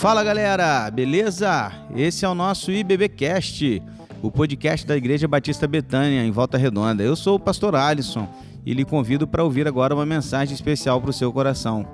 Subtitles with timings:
[0.00, 1.70] Fala galera, beleza?
[1.94, 3.82] Esse é o nosso IBBcast,
[4.22, 7.02] o podcast da Igreja Batista Betânia, em Volta Redonda.
[7.02, 8.26] Eu sou o pastor Alisson
[8.64, 11.86] e lhe convido para ouvir agora uma mensagem especial para o seu coração.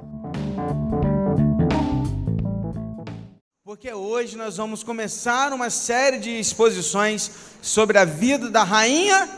[3.65, 7.29] Porque hoje nós vamos começar uma série de exposições
[7.61, 9.29] sobre a vida da rainha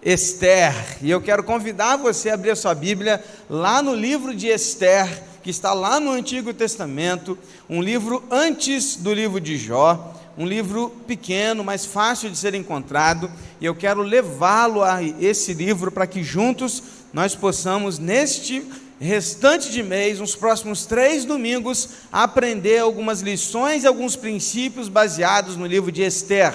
[0.00, 0.72] Esther.
[1.02, 5.24] E eu quero convidar você a abrir a sua Bíblia lá no livro de Esther,
[5.42, 10.90] que está lá no Antigo Testamento, um livro antes do livro de Jó, um livro
[11.06, 13.30] pequeno, mas fácil de ser encontrado,
[13.60, 16.82] e eu quero levá-lo a esse livro para que juntos
[17.12, 18.64] nós possamos, neste
[19.00, 25.66] restante de mês, nos próximos três domingos, aprender algumas lições e alguns princípios baseados no
[25.66, 26.52] livro de Esther.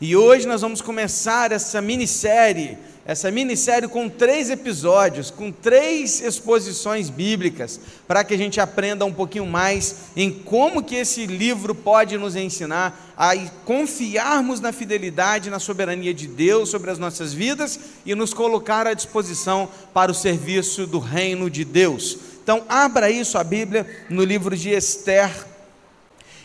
[0.00, 7.08] E hoje nós vamos começar essa minissérie, essa minissérie com três episódios, com três exposições
[7.08, 12.18] bíblicas, para que a gente aprenda um pouquinho mais em como que esse livro pode
[12.18, 18.12] nos ensinar a confiarmos na fidelidade, na soberania de Deus sobre as nossas vidas e
[18.14, 22.18] nos colocar à disposição para o serviço do reino de Deus.
[22.42, 25.30] Então, abra aí sua Bíblia no livro de Esther,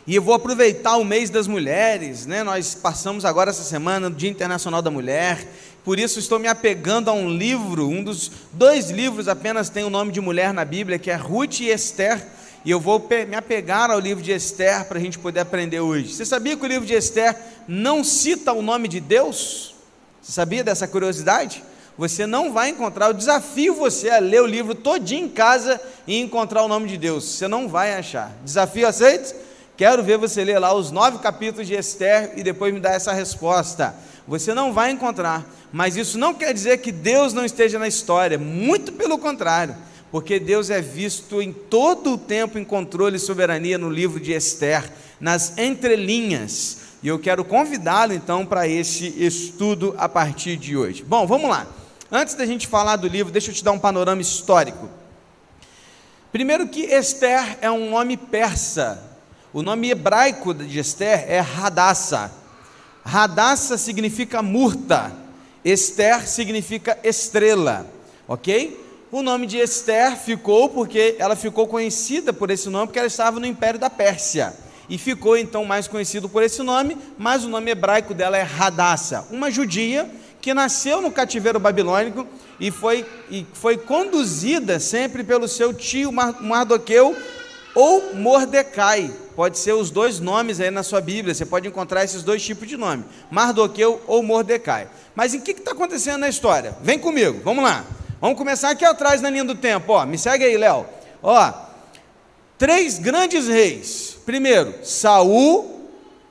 [0.07, 2.43] e eu vou aproveitar o mês das mulheres, né?
[2.43, 5.47] Nós passamos agora essa semana o Dia Internacional da Mulher,
[5.83, 9.89] por isso estou me apegando a um livro, um dos dois livros apenas tem o
[9.89, 12.23] nome de mulher na Bíblia, que é Ruth e Esther,
[12.63, 16.13] e eu vou me apegar ao livro de Esther para a gente poder aprender hoje.
[16.13, 17.35] Você sabia que o livro de Esther
[17.67, 19.73] não cita o nome de Deus?
[20.21, 21.63] Você sabia dessa curiosidade?
[21.97, 26.19] Você não vai encontrar, eu desafio você a ler o livro todinho em casa e
[26.19, 27.23] encontrar o nome de Deus.
[27.25, 28.31] Você não vai achar.
[28.43, 29.35] Desafio aceito?
[29.75, 33.11] Quero ver você ler lá os nove capítulos de Esther e depois me dar essa
[33.11, 33.95] resposta.
[34.27, 38.37] Você não vai encontrar, mas isso não quer dizer que Deus não esteja na história,
[38.37, 39.75] muito pelo contrário,
[40.11, 44.31] porque Deus é visto em todo o tempo em controle e soberania no livro de
[44.31, 46.77] Esther, nas entrelinhas.
[47.01, 51.03] E eu quero convidá-lo então para esse estudo a partir de hoje.
[51.03, 51.65] Bom, vamos lá.
[52.11, 54.89] Antes da gente falar do livro, deixa eu te dar um panorama histórico.
[56.31, 59.01] Primeiro que Esther é um nome persa,
[59.51, 62.40] o nome hebraico de Esther é Radassa.
[63.03, 65.11] Radassa significa murta,
[65.63, 67.85] Esther significa estrela,
[68.27, 68.79] ok?
[69.11, 73.39] O nome de Esther ficou porque ela ficou conhecida por esse nome porque ela estava
[73.39, 74.53] no Império da Pérsia
[74.87, 79.27] e ficou então mais conhecido por esse nome, mas o nome hebraico dela é Radassa,
[79.31, 80.09] uma judia
[80.41, 82.27] que nasceu no cativeiro babilônico
[82.59, 87.15] e foi, e foi conduzida sempre pelo seu tio Mardoqueu
[87.75, 89.13] ou Mordecai.
[89.41, 92.67] Pode ser os dois nomes aí na sua Bíblia, você pode encontrar esses dois tipos
[92.67, 94.87] de nome, Mardoqueu ou Mordecai.
[95.15, 96.77] Mas em que está acontecendo na história?
[96.83, 97.83] Vem comigo, vamos lá.
[98.21, 100.05] Vamos começar aqui atrás na linha do tempo, ó.
[100.05, 100.85] Me segue aí, Léo.
[101.23, 101.53] Ó,
[102.55, 104.15] três grandes reis.
[104.27, 105.89] Primeiro, Saul.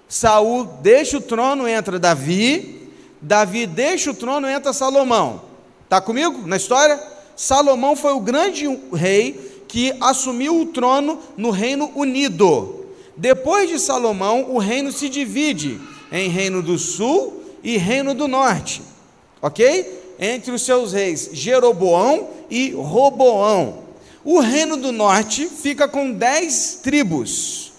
[0.08, 2.92] Saul deixa o trono, entra Davi.
[3.20, 5.42] Davi deixa o trono, entra Salomão.
[5.88, 7.02] Tá comigo na história?
[7.34, 12.79] Salomão foi o grande rei que assumiu o trono no Reino Unido.
[13.20, 15.78] Depois de Salomão, o reino se divide
[16.10, 18.80] em Reino do Sul e Reino do Norte,
[19.42, 20.14] ok?
[20.18, 23.80] Entre os seus reis Jeroboão e Roboão.
[24.24, 27.74] O Reino do Norte fica com dez tribos,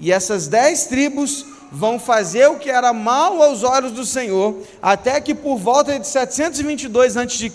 [0.00, 5.20] e essas dez tribos vão fazer o que era mal aos olhos do Senhor, até
[5.20, 7.52] que por volta de 722 a.C.,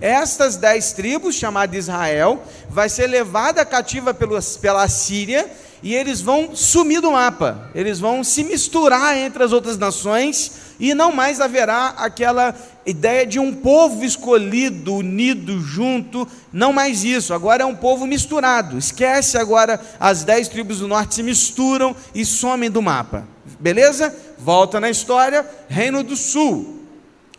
[0.00, 2.40] estas dez tribos, chamada Israel,
[2.70, 5.50] vai ser levada cativa pela Síria
[5.82, 10.94] e eles vão sumir do mapa, eles vão se misturar entre as outras nações e
[10.94, 12.54] não mais haverá aquela
[12.86, 18.78] ideia de um povo escolhido, unido, junto, não mais isso, agora é um povo misturado,
[18.78, 23.26] esquece agora as dez tribos do norte se misturam e somem do mapa,
[23.58, 24.14] beleza?
[24.38, 26.80] Volta na história, Reino do Sul,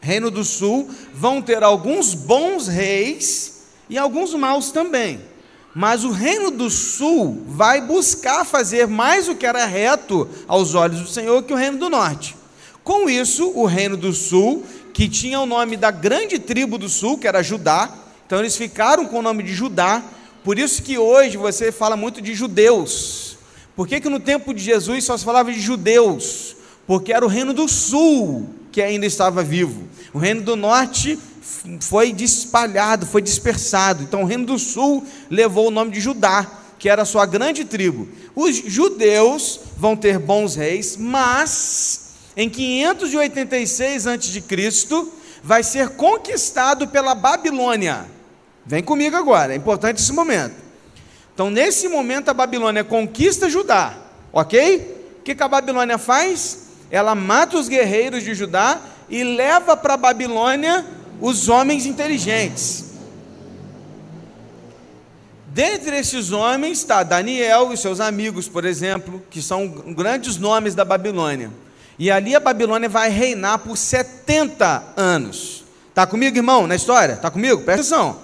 [0.01, 5.33] Reino do Sul, vão ter alguns bons reis e alguns maus também.
[5.75, 11.02] Mas o Reino do Sul vai buscar fazer mais o que era reto aos olhos
[11.02, 12.35] do Senhor que o Reino do Norte.
[12.84, 17.17] Com isso, o Reino do Sul, que tinha o nome da grande tribo do Sul,
[17.17, 17.90] que era Judá,
[18.25, 20.03] então eles ficaram com o nome de Judá,
[20.43, 23.37] por isso que hoje você fala muito de judeus.
[23.75, 26.55] Por que, que no tempo de Jesus só se falava de judeus?
[26.85, 29.87] Porque era o Reino do Sul que ainda estava vivo.
[30.11, 31.17] O reino do norte
[31.79, 34.03] foi espalhado, foi dispersado.
[34.03, 36.49] Então o reino do sul levou o nome de Judá,
[36.79, 38.07] que era a sua grande tribo.
[38.35, 44.43] Os judeus vão ter bons reis, mas em 586 a.C.
[45.43, 48.05] vai ser conquistado pela Babilônia.
[48.66, 50.55] Vem comigo agora, é importante esse momento.
[51.34, 53.97] Então, nesse momento, a Babilônia conquista Judá,
[54.31, 55.17] ok?
[55.19, 56.67] O que, que a Babilônia faz?
[56.91, 58.79] Ela mata os guerreiros de Judá
[59.09, 60.85] e leva para a Babilônia
[61.19, 62.93] os homens inteligentes.
[65.47, 70.83] Dentre esses homens está Daniel e seus amigos, por exemplo, que são grandes nomes da
[70.83, 71.51] Babilônia.
[71.99, 75.63] E ali a Babilônia vai reinar por 70 anos.
[75.89, 77.13] Está comigo, irmão, na história?
[77.13, 77.61] Está comigo?
[77.61, 78.19] Presta atenção.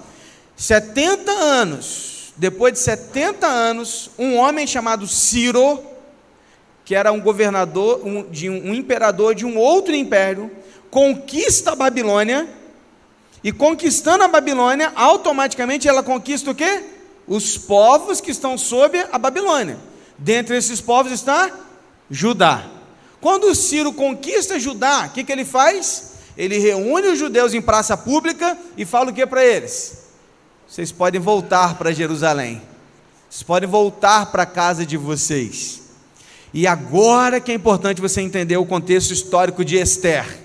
[0.56, 2.32] 70 anos.
[2.36, 5.80] Depois de 70 anos, um homem chamado Ciro,
[6.84, 10.50] que era um governador, um, de um, um imperador de um outro império,
[10.90, 12.48] conquista a Babilônia.
[13.42, 16.84] E conquistando a Babilônia, automaticamente ela conquista o quê?
[17.26, 19.78] Os povos que estão sob a Babilônia.
[20.18, 21.50] Dentre esses povos está
[22.10, 22.66] Judá.
[23.20, 26.12] Quando Ciro conquista Judá, o que, que ele faz?
[26.36, 29.98] Ele reúne os judeus em praça pública e fala o que para eles?
[30.66, 32.62] Vocês podem voltar para Jerusalém.
[33.28, 35.80] Vocês podem voltar para a casa de vocês.
[36.52, 40.39] E agora que é importante você entender o contexto histórico de Esther.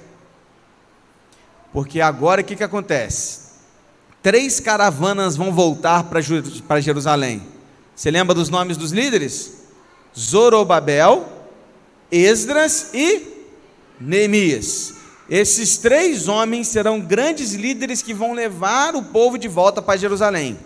[1.75, 3.39] Porque agora o que, que acontece?
[4.24, 7.42] Três caravanas vão voltar para Jerusalém.
[7.94, 9.56] Você lembra dos nomes dos líderes?
[10.18, 11.27] Zorobabel,
[12.10, 13.27] Esdras e
[14.00, 14.94] Neemias.
[15.30, 20.57] Esses três homens serão grandes líderes que vão levar o povo de volta para Jerusalém.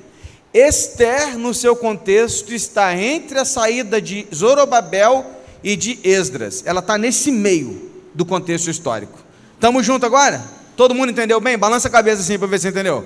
[0.53, 5.25] Esther, no seu contexto, está entre a saída de Zorobabel
[5.63, 6.61] e de Esdras.
[6.67, 9.17] Ela está nesse meio do contexto histórico.
[9.55, 10.58] Estamos juntos agora?
[10.79, 11.57] Todo mundo entendeu bem?
[11.57, 13.05] Balança a cabeça assim para ver se entendeu.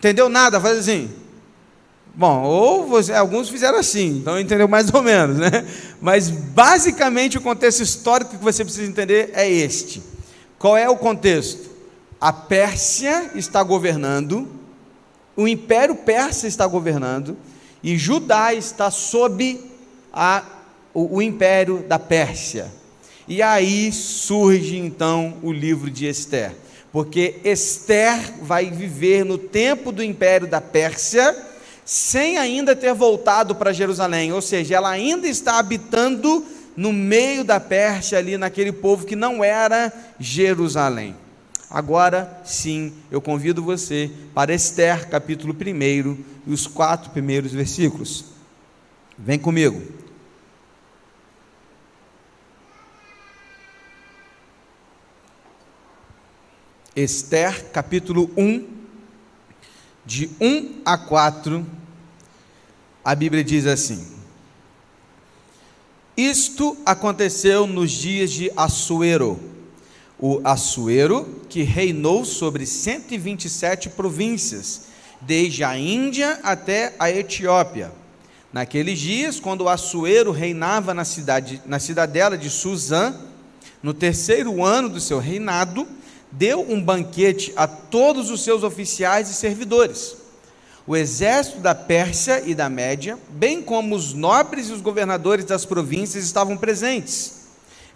[0.00, 0.60] Entendeu nada?
[0.60, 1.08] Faz assim.
[2.12, 5.64] Bom, ou você, alguns fizeram assim, então entendeu mais ou menos, né?
[6.00, 10.02] Mas basicamente o contexto histórico que você precisa entender é este.
[10.58, 11.70] Qual é o contexto?
[12.20, 14.48] A Pérsia está governando,
[15.36, 17.36] o Império Persa está governando,
[17.80, 19.60] e Judá está sob
[20.12, 20.42] a,
[20.92, 22.72] o, o Império da Pérsia.
[23.28, 26.63] E aí surge então o livro de Esther,
[26.94, 31.36] porque Esther vai viver no tempo do Império da Pérsia
[31.84, 36.46] sem ainda ter voltado para Jerusalém, ou seja, ela ainda está habitando
[36.76, 41.16] no meio da Pérsia, ali naquele povo que não era Jerusalém.
[41.68, 46.16] Agora sim, eu convido você para Esther, capítulo 1
[46.46, 48.26] e os quatro primeiros versículos.
[49.18, 49.82] Vem comigo.
[56.96, 58.68] Esther, capítulo 1,
[60.06, 61.66] de 1 a 4,
[63.04, 64.06] a Bíblia diz assim:
[66.16, 69.40] Isto aconteceu nos dias de Assuero,
[70.20, 74.82] o Assuero que reinou sobre 127 províncias,
[75.20, 77.90] desde a Índia até a Etiópia.
[78.52, 83.18] Naqueles dias, quando o Assuero reinava na, cidade, na cidadela de Suzã,
[83.82, 85.88] no terceiro ano do seu reinado,
[86.36, 90.16] deu um banquete a todos os seus oficiais e servidores.
[90.86, 95.64] O exército da Pérsia e da Média, bem como os nobres e os governadores das
[95.64, 97.44] províncias estavam presentes.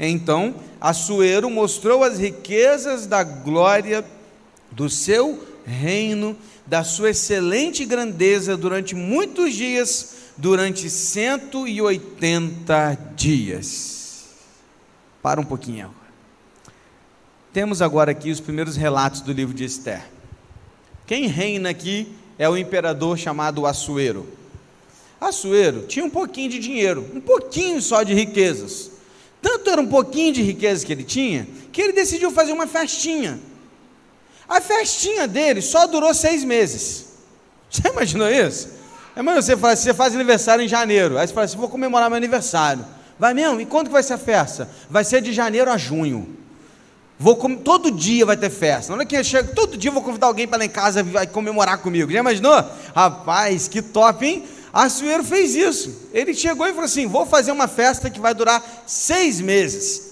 [0.00, 4.05] Então, Assuero mostrou as riquezas da glória
[4.70, 6.37] do seu reino,
[6.67, 14.26] da sua excelente grandeza durante muitos dias, durante 180 dias.
[15.21, 15.98] Para um pouquinho.
[17.52, 20.02] Temos agora aqui os primeiros relatos do livro de Esther.
[21.07, 24.26] Quem reina aqui é o imperador chamado Assuero.
[25.21, 28.90] Assuero tinha um pouquinho de dinheiro, um pouquinho só de riquezas.
[29.40, 33.38] Tanto era um pouquinho de riqueza que ele tinha, que ele decidiu fazer uma festinha.
[34.49, 37.07] A festinha dele só durou seis meses.
[37.71, 38.78] Você imaginou isso?
[39.14, 41.19] É, mas você faz, você faz aniversário em janeiro.
[41.19, 42.85] Aí você fala assim: vou comemorar meu aniversário.
[43.19, 43.61] Vai mesmo?
[43.61, 44.71] E quando que vai ser a festa?
[44.88, 46.38] Vai ser de janeiro a junho.
[47.18, 48.92] Vou todo dia vai ter festa.
[48.92, 51.26] Na hora que eu chego, todo dia vou convidar alguém para lá em casa vai
[51.26, 52.12] comemorar comigo.
[52.12, 52.54] Já imaginou?
[52.94, 54.44] Rapaz, que top, hein?
[55.25, 56.08] Fez isso.
[56.12, 60.08] Ele chegou e falou assim: vou fazer uma festa que vai durar seis meses.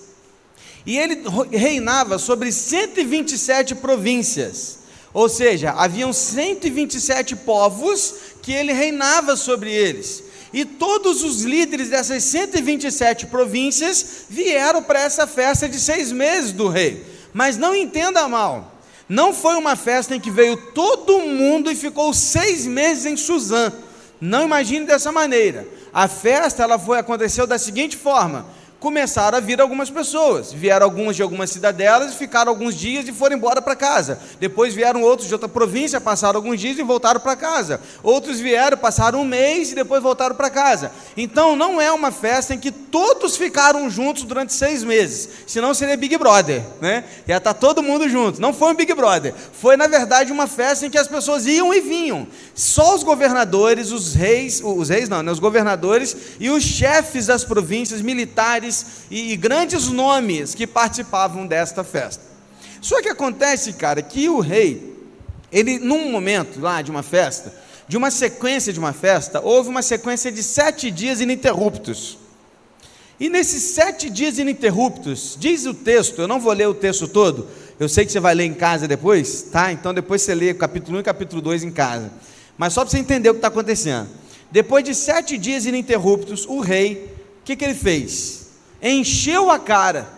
[0.84, 1.22] E ele
[1.52, 4.78] reinava sobre 127 províncias.
[5.12, 10.22] Ou seja, haviam 127 povos que ele reinava sobre eles.
[10.52, 16.68] E todos os líderes dessas 127 províncias vieram para essa festa de seis meses do
[16.68, 17.04] rei.
[17.32, 18.76] Mas não entenda mal,
[19.08, 23.72] não foi uma festa em que veio todo mundo e ficou seis meses em Suzã.
[24.20, 25.66] Não imagine dessa maneira.
[25.92, 28.46] A festa ela foi aconteceu da seguinte forma:
[28.78, 30.52] começaram a vir algumas pessoas.
[30.52, 34.18] Vieram algumas de algumas cidadelas, ficaram alguns dias e foram embora para casa.
[34.38, 37.80] Depois vieram outros de outra província, passaram alguns dias e voltaram para casa.
[38.02, 40.92] Outros vieram, passaram um mês e depois voltaram para casa.
[41.16, 45.28] Então não é uma festa em que todos ficaram juntos durante seis meses.
[45.46, 47.04] Senão seria Big Brother, né?
[47.26, 48.40] Ia estar tá todo mundo junto.
[48.40, 49.34] Não foi um Big Brother.
[49.52, 52.26] Foi, na verdade, uma festa em que as pessoas iam e vinham.
[52.54, 55.32] Só os governadores, os reis, os reis não, né?
[55.32, 58.65] os governadores e os chefes das províncias militares
[59.10, 62.22] e, e grandes nomes que participavam desta festa.
[62.80, 64.94] Só que acontece, cara, que o rei,
[65.50, 67.52] ele, num momento lá de uma festa,
[67.88, 72.18] de uma sequência de uma festa, houve uma sequência de sete dias ininterruptos.
[73.18, 77.48] E nesses sete dias ininterruptos, diz o texto, eu não vou ler o texto todo,
[77.80, 79.72] eu sei que você vai ler em casa depois, tá?
[79.72, 82.12] Então depois você lê capítulo 1 e capítulo 2 em casa.
[82.58, 84.08] Mas só para você entender o que está acontecendo.
[84.50, 88.45] Depois de sete dias ininterruptos, o rei, o que, que ele fez?
[88.82, 90.08] Encheu a cara,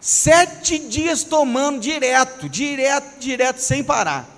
[0.00, 4.28] sete dias tomando direto, direto, direto, sem parar.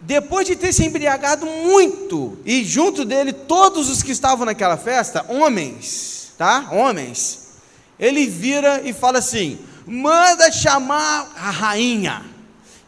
[0.00, 5.26] Depois de ter se embriagado muito, e junto dele todos os que estavam naquela festa,
[5.28, 6.68] homens, tá?
[6.72, 7.50] Homens,
[7.98, 12.24] ele vira e fala assim: manda chamar a rainha,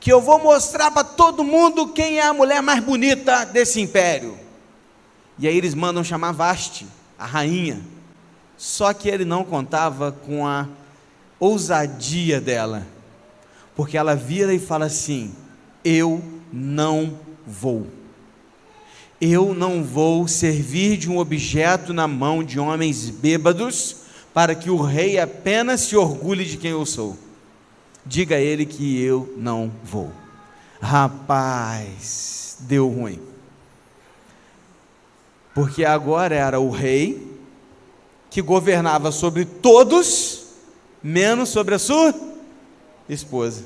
[0.00, 4.38] que eu vou mostrar para todo mundo quem é a mulher mais bonita desse império.
[5.38, 6.86] E aí eles mandam chamar Vaste,
[7.18, 7.91] a rainha.
[8.62, 10.68] Só que ele não contava com a
[11.40, 12.86] ousadia dela,
[13.74, 15.34] porque ela vira e fala assim:
[15.84, 17.88] Eu não vou.
[19.20, 23.96] Eu não vou servir de um objeto na mão de homens bêbados
[24.32, 27.18] para que o rei apenas se orgulhe de quem eu sou.
[28.06, 30.12] Diga a ele que eu não vou.
[30.80, 33.18] Rapaz, deu ruim.
[35.52, 37.31] Porque agora era o rei
[38.32, 40.44] que governava sobre todos,
[41.02, 42.14] menos sobre a sua
[43.06, 43.64] esposa.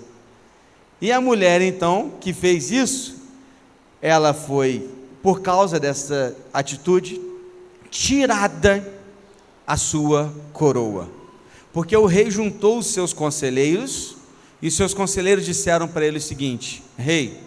[1.01, 3.15] E a mulher, então, que fez isso,
[4.03, 4.91] ela foi,
[5.23, 7.21] por causa dessa atitude,
[7.93, 8.85] tirada
[9.65, 11.09] a sua coroa.
[11.73, 14.17] Porque o rei juntou os seus conselheiros,
[14.61, 17.41] e seus conselheiros disseram para ele o seguinte: Rei,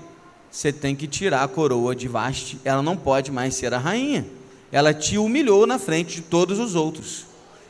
[0.49, 4.38] você tem que tirar a coroa de Vaste, ela não pode mais ser a rainha
[4.71, 7.25] ela te humilhou na frente de todos os outros.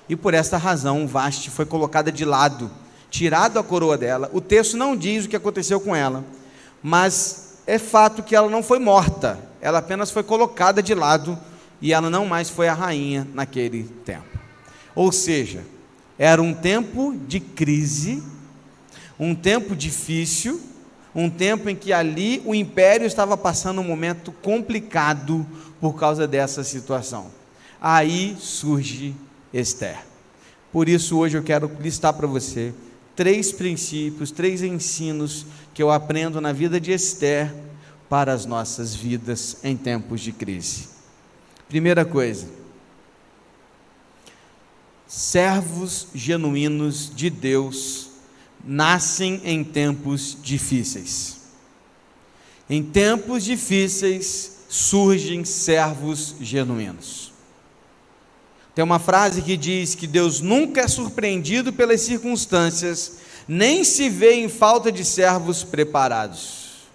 [0.07, 2.69] E por esta razão, Vaste foi colocada de lado,
[3.09, 4.29] tirado a coroa dela.
[4.33, 6.25] O texto não diz o que aconteceu com ela,
[6.81, 11.37] mas é fato que ela não foi morta, ela apenas foi colocada de lado
[11.81, 14.39] e ela não mais foi a rainha naquele tempo.
[14.95, 15.63] Ou seja,
[16.17, 18.23] era um tempo de crise,
[19.19, 20.61] um tempo difícil,
[21.13, 25.45] um tempo em que ali o império estava passando um momento complicado
[25.79, 27.27] por causa dessa situação.
[27.81, 29.15] Aí surge
[29.53, 29.99] Esther.
[30.71, 32.73] Por isso, hoje eu quero listar para você
[33.15, 37.53] três princípios, três ensinos que eu aprendo na vida de Esther
[38.07, 40.89] para as nossas vidas em tempos de crise.
[41.67, 42.47] Primeira coisa,
[45.07, 48.08] servos genuínos de Deus
[48.63, 51.37] nascem em tempos difíceis.
[52.69, 57.33] Em tempos difíceis surgem servos genuínos.
[58.75, 64.35] Tem uma frase que diz que Deus nunca é surpreendido pelas circunstâncias, nem se vê
[64.35, 66.87] em falta de servos preparados.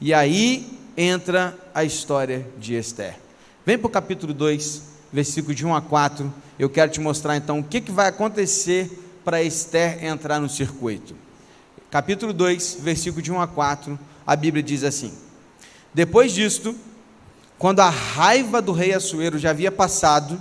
[0.00, 3.16] E aí entra a história de Esther.
[3.64, 6.32] Vem para o capítulo 2, versículo de 1 a 4.
[6.58, 8.90] Eu quero te mostrar então o que, que vai acontecer
[9.24, 11.14] para Esther entrar no circuito.
[11.90, 15.12] Capítulo 2, versículo de 1 a 4, a Bíblia diz assim:
[15.92, 16.74] Depois disto,
[17.58, 20.40] quando a raiva do rei Assuero já havia passado,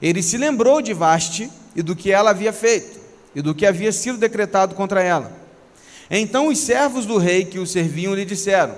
[0.00, 3.00] ele se lembrou de Vaste e do que ela havia feito,
[3.34, 5.32] e do que havia sido decretado contra ela.
[6.10, 8.74] Então os servos do rei que o serviam lhe disseram: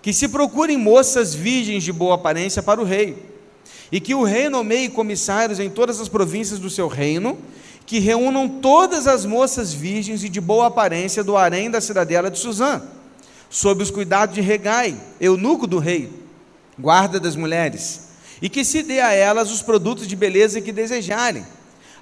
[0.00, 3.22] Que se procurem moças virgens de boa aparência para o rei,
[3.90, 7.38] e que o rei nomeie comissários em todas as províncias do seu reino,
[7.88, 12.38] que reúnam todas as moças virgens e de boa aparência do harém da cidadela de
[12.38, 12.82] Suzã,
[13.48, 16.12] sob os cuidados de Regai, eunuco do rei,
[16.78, 18.08] guarda das mulheres,
[18.42, 21.46] e que se dê a elas os produtos de beleza que desejarem.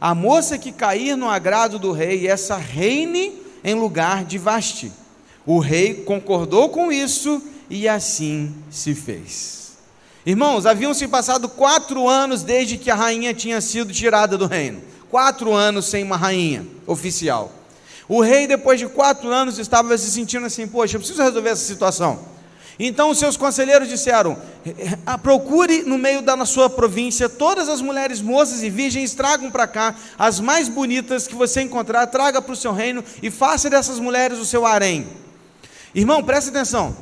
[0.01, 4.91] A moça que cair no agrado do rei, essa reine em lugar de Vaste.
[5.47, 7.41] O rei concordou com isso
[7.71, 9.77] e assim se fez.
[10.27, 14.96] Irmãos, haviam se passado quatro anos desde que a rainha tinha sido tirada do reino
[15.11, 17.53] quatro anos sem uma rainha oficial.
[18.09, 21.65] O rei, depois de quatro anos, estava se sentindo assim: poxa, eu preciso resolver essa
[21.65, 22.37] situação.
[22.79, 24.37] Então os seus conselheiros disseram:
[25.23, 29.95] procure no meio da sua província todas as mulheres moças e virgens, tragam para cá
[30.19, 34.39] as mais bonitas que você encontrar, traga para o seu reino e faça dessas mulheres
[34.39, 35.07] o seu harém.
[35.95, 36.95] Irmão, preste atenção.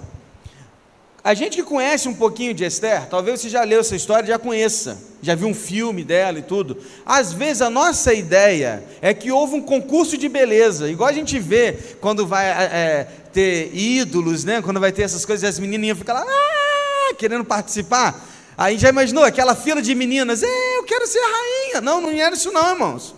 [1.24, 4.38] A gente que conhece um pouquinho de Esther, talvez você já leu essa história, já
[4.38, 6.76] conheça, já viu um filme dela e tudo.
[7.06, 11.38] Às vezes a nossa ideia é que houve um concurso de beleza, igual a gente
[11.38, 14.60] vê quando vai é, ter ídolos, né?
[14.60, 18.22] Quando vai ter essas coisas, as menininhas ficam lá ah, querendo participar.
[18.54, 21.80] Aí já imaginou aquela fila de meninas, é, eu quero ser rainha.
[21.80, 23.14] Não, não era isso não, irmãos.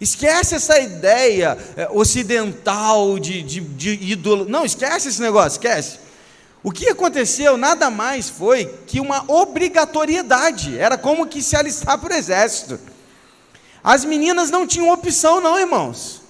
[0.00, 4.46] Esquece essa ideia é, ocidental de, de, de ídolo.
[4.48, 5.98] Não, esquece esse negócio, esquece.
[6.62, 12.14] O que aconteceu nada mais foi que uma obrigatoriedade, era como que se alistar para
[12.14, 12.78] o exército.
[13.82, 16.22] As meninas não tinham opção, não, irmãos.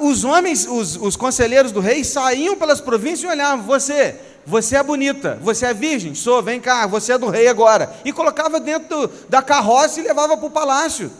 [0.00, 4.82] Os homens, os, os conselheiros do rei, saíam pelas províncias e olhavam: você, você é
[4.82, 7.94] bonita, você é virgem, sou, vem cá, você é do rei agora.
[8.04, 11.10] E colocava dentro da carroça e levava para o palácio.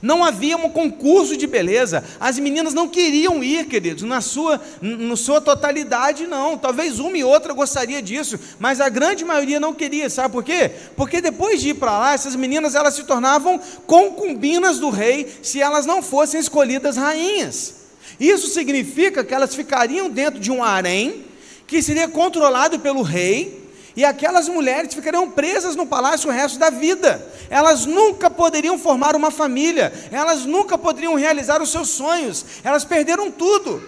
[0.00, 2.04] Não havia um concurso de beleza.
[2.18, 6.58] As meninas não queriam ir, queridos, na sua, na sua totalidade, não.
[6.58, 10.10] Talvez uma e outra gostaria disso, mas a grande maioria não queria.
[10.10, 10.70] Sabe por quê?
[10.96, 15.60] Porque depois de ir para lá, essas meninas elas se tornavam concubinas do rei se
[15.60, 17.74] elas não fossem escolhidas rainhas.
[18.18, 21.24] Isso significa que elas ficariam dentro de um harém
[21.66, 23.61] que seria controlado pelo rei
[23.94, 27.26] e aquelas mulheres ficariam presas no palácio o resto da vida.
[27.50, 33.30] Elas nunca poderiam formar uma família, elas nunca poderiam realizar os seus sonhos, elas perderam
[33.30, 33.82] tudo.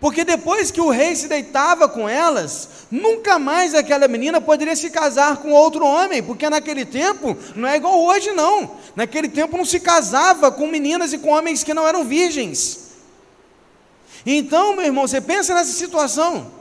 [0.00, 4.88] Porque depois que o rei se deitava com elas, nunca mais aquela menina poderia se
[4.88, 8.76] casar com outro homem, porque naquele tempo não é igual hoje, não.
[8.96, 12.90] Naquele tempo não se casava com meninas e com homens que não eram virgens.
[14.24, 16.59] Então, meu irmão, você pensa nessa situação.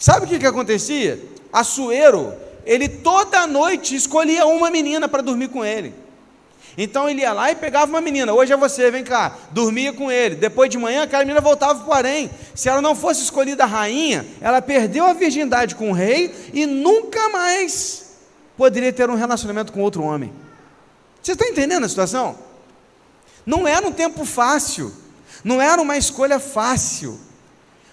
[0.00, 1.22] Sabe o que, que acontecia?
[1.52, 2.32] Açoeiro,
[2.64, 5.94] ele toda noite escolhia uma menina para dormir com ele.
[6.78, 10.10] Então ele ia lá e pegava uma menina, hoje é você, vem cá, dormia com
[10.10, 10.36] ele.
[10.36, 12.30] Depois de manhã, aquela menina voltava para o harém.
[12.54, 17.28] Se ela não fosse escolhida rainha, ela perdeu a virgindade com o rei e nunca
[17.28, 18.16] mais
[18.56, 20.32] poderia ter um relacionamento com outro homem.
[21.22, 22.38] Você está entendendo a situação?
[23.44, 24.90] Não era um tempo fácil,
[25.44, 27.20] não era uma escolha fácil.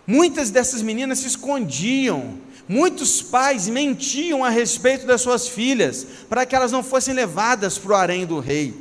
[0.07, 6.55] Muitas dessas meninas se escondiam, muitos pais mentiam a respeito das suas filhas, para que
[6.55, 8.73] elas não fossem levadas para o harém do rei,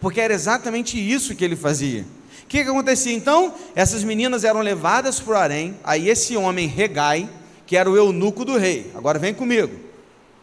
[0.00, 2.06] porque era exatamente isso que ele fazia.
[2.44, 3.52] O que, que acontecia então?
[3.74, 7.28] Essas meninas eram levadas para o harém, aí esse homem Regai,
[7.66, 9.74] que era o eunuco do rei, agora vem comigo,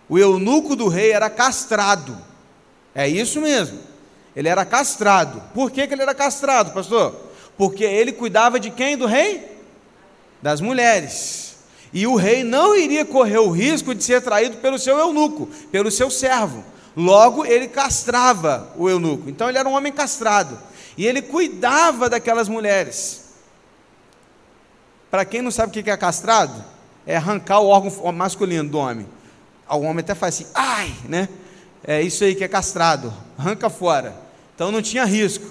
[0.09, 2.17] o eunuco do rei era castrado,
[2.93, 3.79] é isso mesmo,
[4.35, 5.41] ele era castrado.
[5.53, 7.15] Por que, que ele era castrado, pastor?
[7.57, 9.56] Porque ele cuidava de quem do rei?
[10.41, 11.55] Das mulheres.
[11.93, 15.89] E o rei não iria correr o risco de ser traído pelo seu eunuco, pelo
[15.89, 16.63] seu servo.
[16.95, 19.29] Logo, ele castrava o eunuco.
[19.29, 20.57] Então, ele era um homem castrado.
[20.97, 23.25] E ele cuidava daquelas mulheres.
[25.09, 26.63] Para quem não sabe o que é castrado,
[27.05, 29.07] é arrancar o órgão masculino do homem.
[29.69, 31.29] O homem até faz assim, ai, né?
[31.83, 34.13] É isso aí que é castrado, arranca fora.
[34.55, 35.45] Então não tinha risco.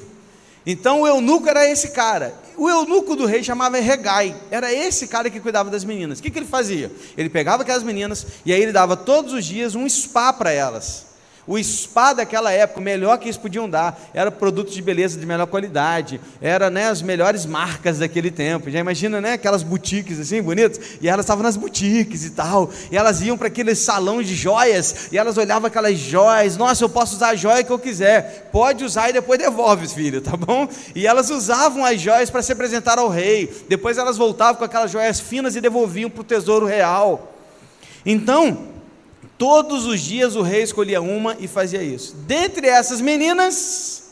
[0.66, 5.31] Então o eunuco era esse cara o eunuco do rei chamava Regai, era esse cara
[5.31, 6.19] que cuidava das meninas.
[6.19, 6.90] O que, que ele fazia?
[7.16, 11.07] Ele pegava aquelas meninas e aí ele dava todos os dias um spa para elas.
[11.47, 15.25] O spa daquela época, o melhor que eles podiam dar, era produtos de beleza de
[15.25, 18.69] melhor qualidade, era né, as melhores marcas daquele tempo.
[18.69, 20.81] Já imagina, né, aquelas boutiques assim, bonitas?
[21.01, 25.09] E elas estavam nas boutiques e tal, e elas iam para aquele salão de joias,
[25.13, 28.85] e elas olhavam aquelas joias, nossa, eu posso usar a joia que eu quiser, pode
[28.85, 30.69] usar e depois devolve, filho, tá bom?
[30.97, 34.91] E elas usavam as joias para se apresentar ao rei, depois elas voltavam com aquelas
[34.91, 37.33] joias finas e devolviam para o tesouro real.
[38.05, 38.76] Então,
[39.38, 42.14] Todos os dias o rei escolhia uma e fazia isso.
[42.16, 44.05] Dentre essas meninas,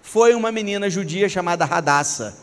[0.00, 2.36] foi uma menina judia chamada Radassa,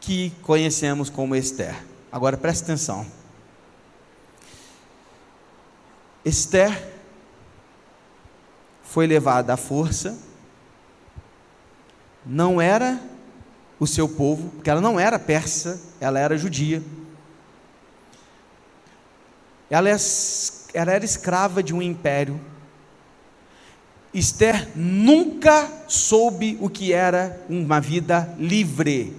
[0.00, 1.74] que conhecemos como Esther.
[2.12, 3.06] Agora preste atenção.
[6.24, 6.92] Esther
[8.82, 10.16] foi levada à força,
[12.24, 13.00] não era
[13.78, 16.82] o seu povo, porque ela não era persa, ela era judia.
[19.70, 19.96] Ela é
[20.72, 22.40] ela era escrava de um império.
[24.12, 29.16] Esther nunca soube o que era uma vida livre,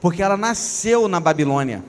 [0.00, 1.82] porque ela nasceu na Babilônia.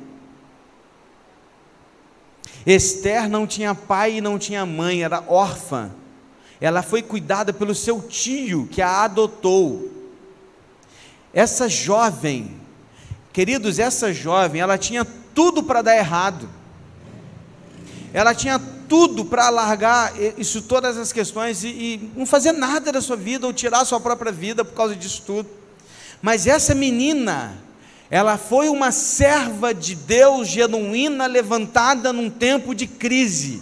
[2.66, 5.92] Esther não tinha pai e não tinha mãe, era órfã.
[6.62, 9.90] Ela foi cuidada pelo seu tio que a adotou.
[11.34, 12.58] Essa jovem,
[13.32, 16.50] queridos, essa jovem, ela tinha tudo para dar errado.
[18.14, 23.02] Ela tinha tudo para largar isso, todas as questões e, e não fazer nada da
[23.02, 25.48] sua vida ou tirar a sua própria vida por causa disso tudo.
[26.22, 27.56] Mas essa menina,
[28.10, 33.62] ela foi uma serva de Deus genuína, levantada num tempo de crise.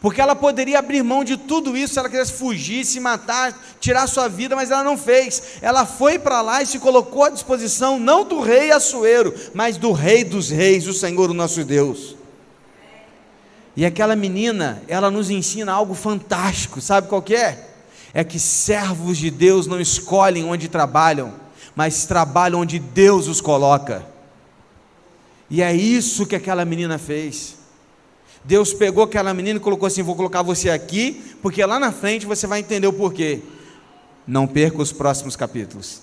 [0.00, 4.06] Porque ela poderia abrir mão de tudo isso se ela quisesse fugir, se matar, tirar
[4.06, 5.58] sua vida, mas ela não fez.
[5.60, 9.92] Ela foi para lá e se colocou à disposição não do rei Assuero, mas do
[9.92, 12.19] rei dos reis, o Senhor, o nosso Deus.
[13.76, 17.68] E aquela menina, ela nos ensina algo fantástico, sabe qual que é?
[18.12, 21.32] É que servos de Deus não escolhem onde trabalham,
[21.76, 24.04] mas trabalham onde Deus os coloca.
[25.48, 27.56] E é isso que aquela menina fez.
[28.44, 32.26] Deus pegou aquela menina e colocou assim: Vou colocar você aqui, porque lá na frente
[32.26, 33.40] você vai entender o porquê.
[34.26, 36.02] Não perca os próximos capítulos.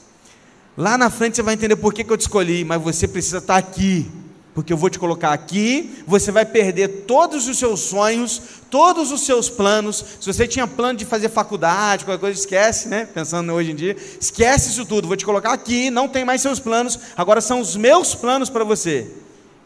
[0.75, 3.39] Lá na frente você vai entender por que, que eu te escolhi, mas você precisa
[3.39, 4.11] estar aqui,
[4.57, 6.01] porque eu vou te colocar aqui.
[6.07, 8.41] Você vai perder todos os seus sonhos,
[8.71, 10.03] todos os seus planos.
[10.19, 13.05] Se você tinha plano de fazer faculdade, qualquer coisa, esquece, né?
[13.05, 15.07] Pensando hoje em dia, esquece isso tudo.
[15.07, 18.63] Vou te colocar aqui, não tem mais seus planos, agora são os meus planos para
[18.63, 19.13] você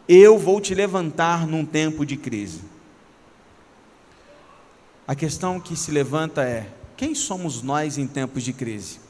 [0.08, 2.60] eu vou te levantar num tempo de crise.
[5.08, 6.66] A questão que se levanta é:
[6.98, 9.00] quem somos nós em tempos de crise?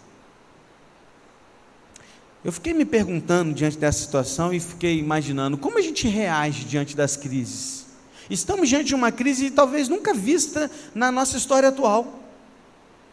[2.44, 6.96] Eu fiquei me perguntando diante dessa situação e fiquei imaginando como a gente reage diante
[6.96, 7.86] das crises.
[8.28, 12.20] Estamos diante de uma crise talvez nunca vista na nossa história atual.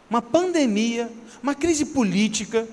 [0.08, 1.08] Uma pandemia,
[1.40, 2.66] uma crise política,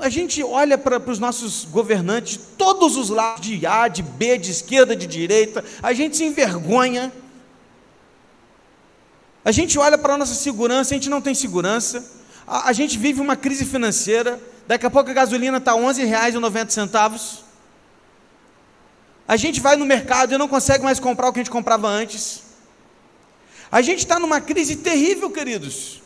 [0.00, 4.38] a gente olha para, para os nossos governantes, todos os lados, de A, de B,
[4.38, 7.12] de esquerda, de direita, a gente se envergonha.
[9.44, 12.04] A gente olha para a nossa segurança, a gente não tem segurança.
[12.46, 14.38] A, a gente vive uma crise financeira.
[14.66, 17.40] Daqui a pouco a gasolina está R$ 11,90.
[19.26, 21.88] A gente vai no mercado e não consegue mais comprar o que a gente comprava
[21.88, 22.42] antes.
[23.70, 26.02] A gente está numa crise terrível, queridos.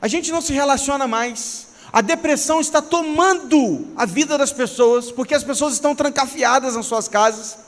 [0.00, 1.68] A gente não se relaciona mais.
[1.92, 7.08] A depressão está tomando a vida das pessoas, porque as pessoas estão trancafiadas nas suas
[7.08, 7.58] casas.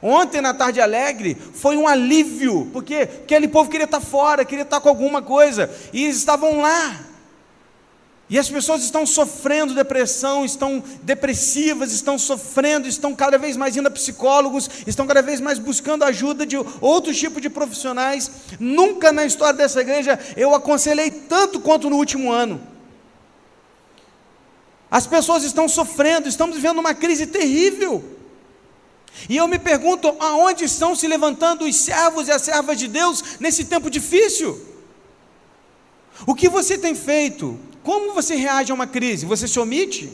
[0.00, 4.80] Ontem, na tarde alegre, foi um alívio, porque aquele povo queria estar fora, queria estar
[4.80, 7.07] com alguma coisa, e eles estavam lá.
[8.30, 13.88] E as pessoas estão sofrendo depressão, estão depressivas, estão sofrendo, estão cada vez mais indo
[13.88, 18.30] a psicólogos, estão cada vez mais buscando ajuda de outros tipos de profissionais.
[18.60, 22.60] Nunca na história dessa igreja eu aconselhei tanto quanto no último ano.
[24.90, 28.04] As pessoas estão sofrendo, estamos vivendo uma crise terrível.
[29.26, 33.38] E eu me pergunto: aonde estão se levantando os servos e as servas de Deus
[33.40, 34.66] nesse tempo difícil?
[36.26, 37.58] O que você tem feito?
[37.88, 39.24] Como você reage a uma crise?
[39.24, 40.12] Você se omite?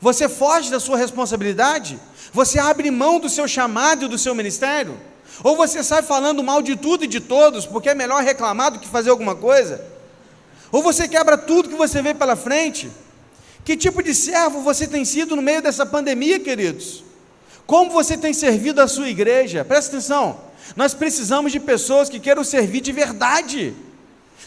[0.00, 2.00] Você foge da sua responsabilidade?
[2.32, 4.98] Você abre mão do seu chamado e do seu ministério?
[5.44, 8.80] Ou você sai falando mal de tudo e de todos, porque é melhor reclamar do
[8.80, 9.86] que fazer alguma coisa?
[10.72, 12.90] Ou você quebra tudo que você vê pela frente?
[13.64, 17.04] Que tipo de servo você tem sido no meio dessa pandemia, queridos?
[17.68, 19.64] Como você tem servido a sua igreja?
[19.64, 20.40] Presta atenção,
[20.74, 23.76] nós precisamos de pessoas que queiram servir de verdade.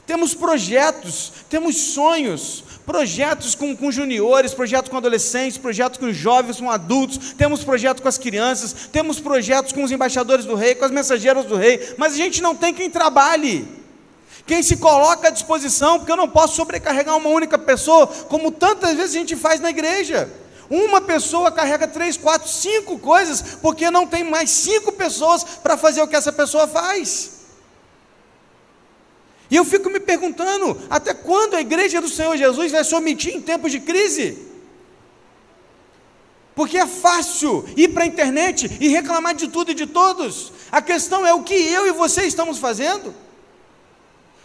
[0.06, 6.70] Temos projetos, temos sonhos, projetos com, com juniores, projetos com adolescentes, projetos com jovens, com
[6.70, 10.92] adultos, temos projetos com as crianças, temos projetos com os embaixadores do rei, com as
[10.92, 13.80] mensageiras do rei, mas a gente não tem quem trabalhe
[14.50, 18.96] quem se coloca à disposição, porque eu não posso sobrecarregar uma única pessoa, como tantas
[18.96, 20.28] vezes a gente faz na igreja.
[20.68, 26.02] Uma pessoa carrega três, quatro, cinco coisas, porque não tem mais cinco pessoas para fazer
[26.02, 27.38] o que essa pessoa faz.
[29.50, 33.36] E eu fico me perguntando: até quando a igreja do Senhor Jesus vai se omitir
[33.36, 34.50] em tempos de crise?
[36.54, 40.52] Porque é fácil ir para a internet e reclamar de tudo e de todos.
[40.72, 43.16] A questão é o que eu e você estamos fazendo.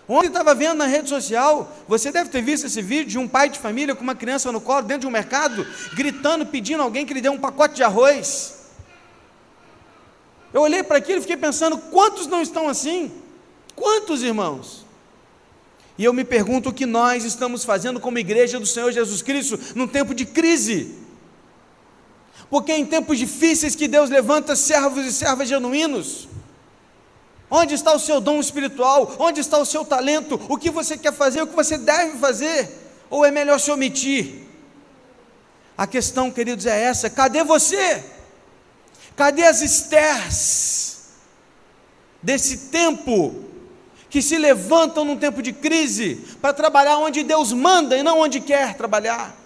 [0.07, 3.49] Ontem estava vendo na rede social, você deve ter visto esse vídeo de um pai
[3.49, 7.15] de família com uma criança no colo dentro de um mercado, gritando, pedindo alguém que
[7.15, 8.55] lhe dê um pacote de arroz.
[10.53, 13.11] Eu olhei para aquilo e fiquei pensando: quantos não estão assim?
[13.75, 14.84] Quantos irmãos?
[15.97, 19.59] E eu me pergunto o que nós estamos fazendo como igreja do Senhor Jesus Cristo
[19.75, 20.95] num tempo de crise.
[22.51, 26.29] Porque é em tempos difíceis que Deus levanta servos e servas genuínos
[27.57, 29.15] Onde está o seu dom espiritual?
[29.19, 30.41] Onde está o seu talento?
[30.49, 31.43] O que você quer fazer?
[31.43, 32.69] O que você deve fazer?
[33.09, 34.43] Ou é melhor se omitir?
[35.79, 38.03] A questão, queridos, é essa: cadê você?
[39.15, 41.11] Cadê as esters
[42.21, 43.44] desse tempo
[44.15, 48.41] que se levantam num tempo de crise para trabalhar onde Deus manda e não onde
[48.41, 49.45] quer trabalhar?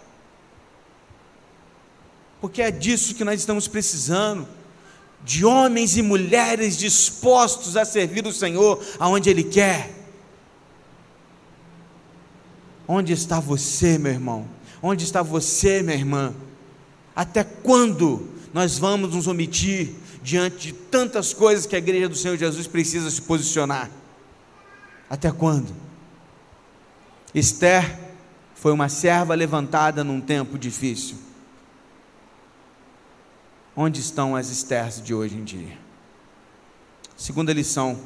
[2.40, 4.46] porque é disso que nós estamos precisando
[5.24, 9.90] de homens e mulheres dispostos a servir o Senhor aonde Ele quer.
[12.86, 14.46] Onde está você, meu irmão?
[14.82, 16.34] Onde está você, minha irmã?
[17.16, 22.36] Até quando nós vamos nos omitir diante de tantas coisas que a igreja do Senhor
[22.36, 23.90] Jesus precisa se posicionar?
[25.08, 25.74] Até quando?
[27.34, 27.98] Esther
[28.54, 31.16] foi uma serva levantada num tempo difícil.
[33.76, 35.78] Onde estão as Estérs de hoje em dia?
[37.16, 37.98] Segunda lição.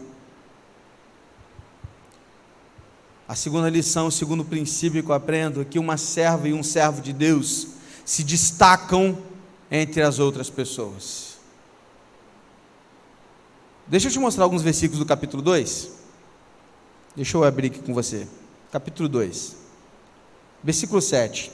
[3.27, 6.63] A segunda lição, o segundo princípio que eu aprendo é que uma serva e um
[6.63, 7.69] servo de Deus
[8.05, 9.17] se destacam
[9.71, 11.39] entre as outras pessoas.
[13.87, 16.02] Deixa eu te mostrar alguns versículos do capítulo 2.
[17.15, 18.27] Deixa eu abrir aqui com você.
[18.71, 19.55] Capítulo 2,
[20.65, 21.53] versículo 7.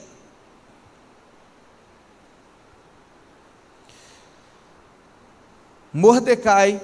[5.91, 6.81] Mordecai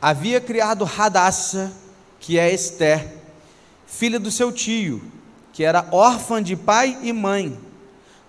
[0.00, 1.72] havia criado Radassa,
[2.20, 3.12] que é Esther,
[3.88, 5.02] filha do seu tio,
[5.52, 7.58] que era órfã de pai e mãe.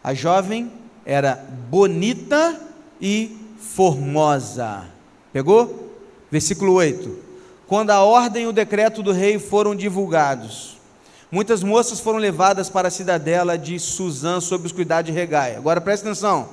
[0.04, 0.72] A jovem
[1.06, 1.36] era
[1.70, 2.60] bonita
[3.00, 4.88] e formosa.
[5.32, 5.94] Pegou?
[6.32, 7.27] Versículo 8.
[7.68, 10.78] Quando a ordem e o decreto do rei foram divulgados,
[11.30, 15.58] muitas moças foram levadas para a cidadela de Suzã sob os cuidados de Regai.
[15.58, 16.48] Agora presta atenção.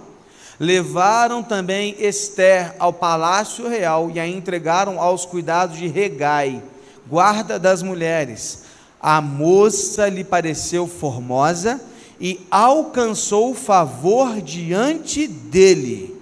[0.59, 6.61] Levaram também Esther ao palácio real e a entregaram aos cuidados de Regai,
[7.07, 8.65] guarda das mulheres.
[9.01, 11.81] A moça lhe pareceu formosa
[12.21, 16.21] e alcançou favor diante dele.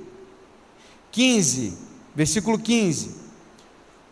[1.10, 1.78] 15,
[2.14, 3.21] versículo 15.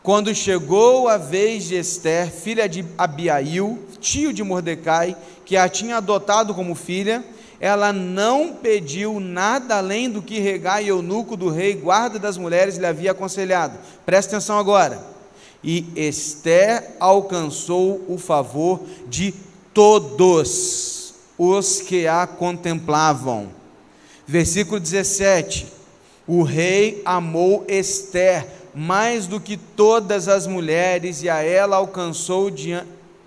[0.02, 5.98] Quando chegou a vez de Esther, filha de Abiail, tio de Mordecai, que a tinha
[5.98, 7.22] adotado como filha,
[7.60, 12.86] ela não pediu nada além do que Regai, eunuco do rei, guarda das mulheres, lhe
[12.86, 13.78] havia aconselhado.
[14.06, 15.04] Presta atenção agora.
[15.62, 19.34] E Esther alcançou o favor de
[19.74, 23.50] todos os que a contemplavam.
[24.26, 25.66] Versículo 17:
[26.26, 32.50] O rei amou Esther mais do que todas as mulheres, e a ela alcançou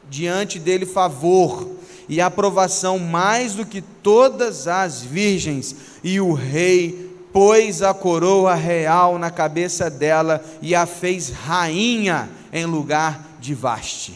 [0.09, 1.69] diante dele favor
[2.07, 9.17] e aprovação mais do que todas as virgens, e o rei pôs a coroa real
[9.17, 14.13] na cabeça dela e a fez rainha em lugar de Vaste.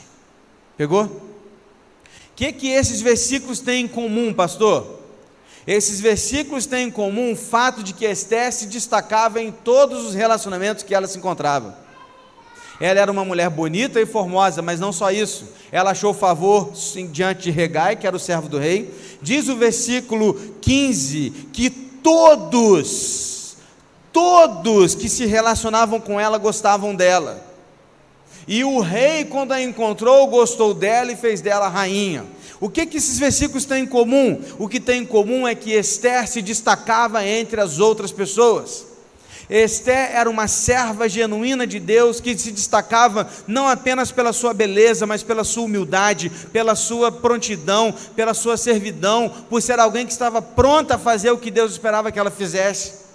[0.77, 1.05] Pegou?
[1.05, 1.21] O
[2.35, 4.96] que, que esses versículos têm em comum, pastor?
[5.67, 10.15] Esses versículos têm em comum o fato de que Esté se destacava em todos os
[10.15, 11.77] relacionamentos que ela se encontrava.
[12.79, 15.45] Ela era uma mulher bonita e formosa, mas não só isso.
[15.69, 16.71] Ela achou favor
[17.11, 18.93] diante de Regai, que era o servo do rei.
[19.21, 23.57] Diz o versículo 15 que todos,
[24.13, 27.45] todos que se relacionavam com ela gostavam dela.
[28.47, 32.25] E o rei, quando a encontrou, gostou dela e fez dela rainha.
[32.59, 34.41] O que, que esses versículos têm em comum?
[34.57, 38.85] O que tem em comum é que Esther se destacava entre as outras pessoas.
[39.49, 45.05] Esté era uma serva genuína de Deus que se destacava não apenas pela sua beleza,
[45.05, 50.41] mas pela sua humildade, pela sua prontidão, pela sua servidão, por ser alguém que estava
[50.41, 53.05] pronta a fazer o que Deus esperava que ela fizesse.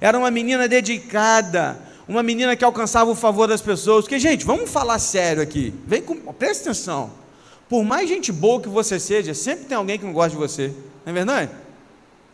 [0.00, 4.04] Era uma menina dedicada, uma menina que alcançava o favor das pessoas.
[4.04, 5.74] Porque, gente, vamos falar sério aqui.
[5.84, 7.10] Vem com, presta atenção.
[7.68, 10.68] Por mais gente boa que você seja, sempre tem alguém que não gosta de você.
[11.04, 11.50] Não é verdade?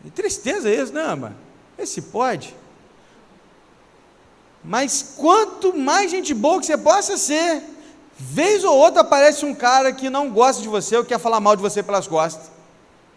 [0.05, 1.35] E tristeza isso, não, mano.
[1.77, 2.55] Esse pode.
[4.63, 7.61] Mas quanto mais gente boa que você possa ser,
[8.17, 11.55] vez ou outra aparece um cara que não gosta de você ou quer falar mal
[11.55, 12.54] de você pelas costas.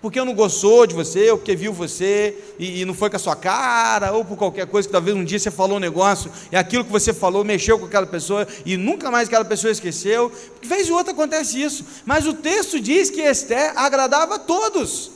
[0.00, 3.18] Porque não gostou de você, ou porque viu você e, e, não foi com a
[3.18, 6.56] sua cara, ou por qualquer coisa que talvez um dia você falou um negócio e
[6.56, 10.30] aquilo que você falou mexeu com aquela pessoa e nunca mais aquela pessoa esqueceu.
[10.62, 11.84] Vez ou outra acontece isso.
[12.06, 15.10] Mas o texto diz que Esther agradava a todos.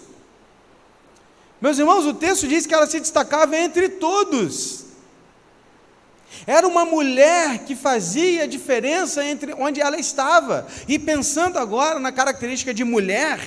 [1.61, 4.83] Meus irmãos, o texto diz que ela se destacava entre todos.
[6.45, 10.67] Era uma mulher que fazia diferença entre onde ela estava.
[10.89, 13.39] E pensando agora na característica de mulher,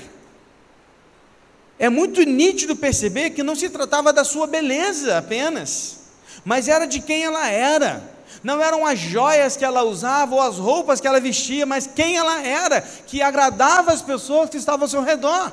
[1.77, 5.97] é muito nítido perceber que não se tratava da sua beleza apenas,
[6.43, 8.15] mas era de quem ela era.
[8.43, 12.15] Não eram as joias que ela usava ou as roupas que ela vestia, mas quem
[12.15, 15.51] ela era, que agradava as pessoas que estavam ao seu redor.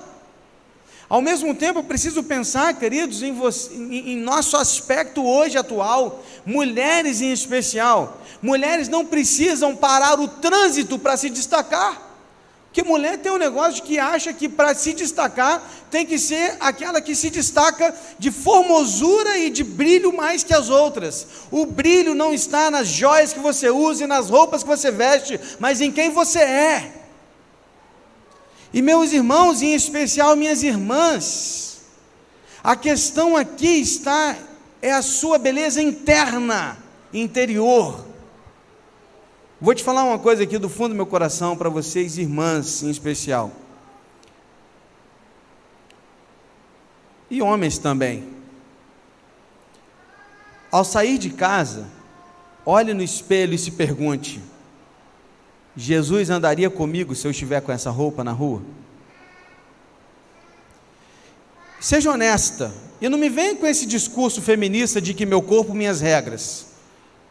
[1.09, 7.21] Ao mesmo tempo, preciso pensar, queridos, em, você, em, em nosso aspecto hoje atual, mulheres
[7.21, 8.19] em especial.
[8.41, 12.12] Mulheres não precisam parar o trânsito para se destacar.
[12.73, 17.03] Que mulher tem um negócio que acha que para se destacar tem que ser aquela
[17.03, 21.27] que se destaca de formosura e de brilho mais que as outras.
[21.51, 25.39] O brilho não está nas joias que você usa e nas roupas que você veste,
[25.61, 26.93] mas em quem você é.
[28.73, 31.83] E meus irmãos, em especial minhas irmãs,
[32.65, 34.35] a questão aqui está
[34.81, 36.79] é a sua beleza interna,
[37.13, 38.12] interior.
[39.63, 42.91] Vou te falar uma coisa aqui do fundo do meu coração para vocês, irmãs em
[42.91, 43.53] especial.
[47.31, 48.29] E homens também.
[50.69, 51.87] Ao sair de casa,
[52.67, 54.43] olhe no espelho e se pergunte:
[55.77, 58.63] Jesus andaria comigo se eu estiver com essa roupa na rua?
[61.79, 66.01] Seja honesta, e não me venha com esse discurso feminista de que meu corpo, minhas
[66.01, 66.67] regras.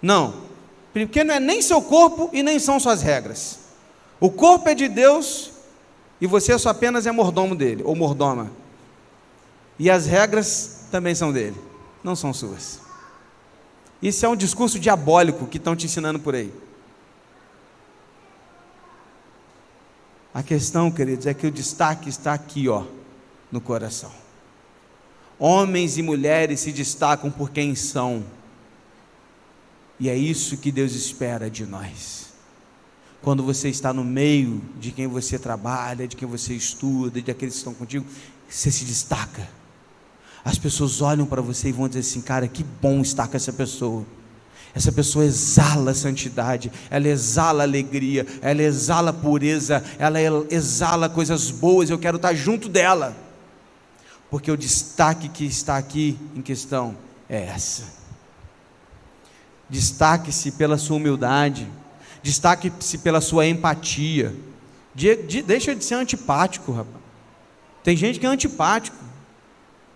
[0.02, 0.50] Não,
[0.94, 3.60] porque não é nem seu corpo e nem são suas regras.
[4.20, 5.52] O corpo é de Deus
[6.20, 8.52] e você só apenas é mordomo dele, ou mordoma.
[9.80, 11.60] E as regras também são dele,
[12.04, 12.80] não são suas.
[14.02, 16.54] Isso é um discurso diabólico que estão te ensinando por aí.
[20.34, 22.84] A questão, queridos, é que o destaque está aqui, ó,
[23.52, 24.12] no coração.
[25.38, 28.24] Homens e mulheres se destacam por quem são
[30.02, 32.32] e é isso que Deus espera de nós.
[33.22, 37.54] Quando você está no meio de quem você trabalha, de quem você estuda, de aqueles
[37.54, 38.04] que estão contigo,
[38.50, 39.48] você se destaca.
[40.44, 43.54] As pessoas olham para você e vão dizer assim: cara, que bom estar com essa
[43.54, 44.04] pessoa.
[44.74, 50.18] Essa pessoa exala santidade, ela exala alegria, ela exala pureza, ela
[50.50, 51.92] exala coisas boas.
[51.92, 53.16] Eu quero estar junto dela,
[54.32, 56.98] porque o destaque que está aqui em questão
[57.30, 58.01] é essa.
[59.72, 61.66] Destaque-se pela sua humildade,
[62.22, 64.36] destaque-se pela sua empatia.
[64.94, 67.02] De, de, deixa de ser antipático, rapaz.
[67.82, 68.98] Tem gente que é antipático,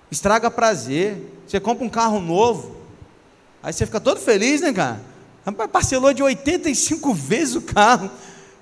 [0.09, 1.21] estraga prazer.
[1.45, 2.77] Você compra um carro novo,
[3.61, 5.01] aí você fica todo feliz, né, cara?
[5.45, 8.09] Rapaz, parcelou de 85 vezes o carro,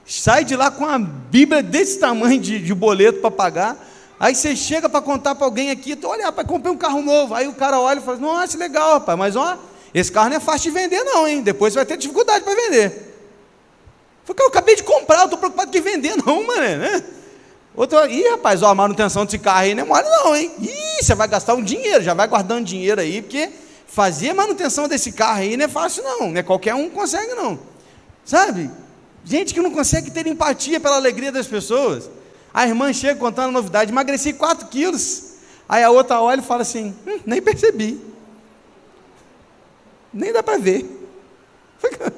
[0.04, 3.88] sai de lá com uma Bíblia desse tamanho de, de boleto para pagar.
[4.20, 7.36] Aí você chega para contar para alguém aqui, olha, rapaz, comprei um carro novo.
[7.36, 9.60] Aí o cara olha e fala: Nossa, legal, rapaz, mas ó,
[9.94, 11.42] esse carro não é fácil de vender, não, hein?
[11.42, 13.14] Depois você vai ter dificuldade para vender.
[14.26, 16.62] Porque eu acabei de comprar, eu estou preocupado com vender, não, mano.
[16.62, 17.04] Né?
[17.76, 20.52] Outro, ih, rapaz, ó, a manutenção desse carro aí não é mole, não, hein?
[20.60, 23.50] Ih, você vai gastar um dinheiro, já vai guardando dinheiro aí, porque
[23.88, 26.30] fazer manutenção desse carro aí não é fácil, não.
[26.32, 27.60] Não é qualquer um consegue, não.
[28.26, 28.72] Sabe?
[29.26, 32.10] Gente que não consegue ter empatia pela alegria das pessoas.
[32.54, 35.34] A irmã chega contando a novidade, emagreci 4 quilos.
[35.68, 38.13] Aí a outra olha e fala assim: hum, nem percebi.
[40.14, 40.86] Nem dá para ver.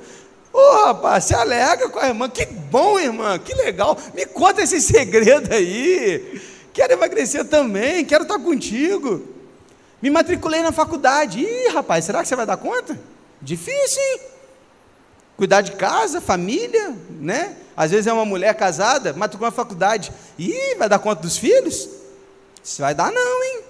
[0.53, 2.29] Ô oh, rapaz, se alegra com a irmã.
[2.29, 3.97] Que bom, irmã, que legal.
[4.13, 6.41] Me conta esse segredo aí.
[6.73, 9.25] Quero emagrecer também, quero estar contigo.
[10.01, 11.39] Me matriculei na faculdade.
[11.39, 12.99] Ih, rapaz, será que você vai dar conta?
[13.41, 14.19] Difícil, hein?
[15.37, 17.57] Cuidar de casa, família, né?
[17.75, 20.11] Às vezes é uma mulher casada, matriculou na faculdade.
[20.39, 21.89] Ih, vai dar conta dos filhos?
[22.63, 23.61] Isso vai dar não, hein?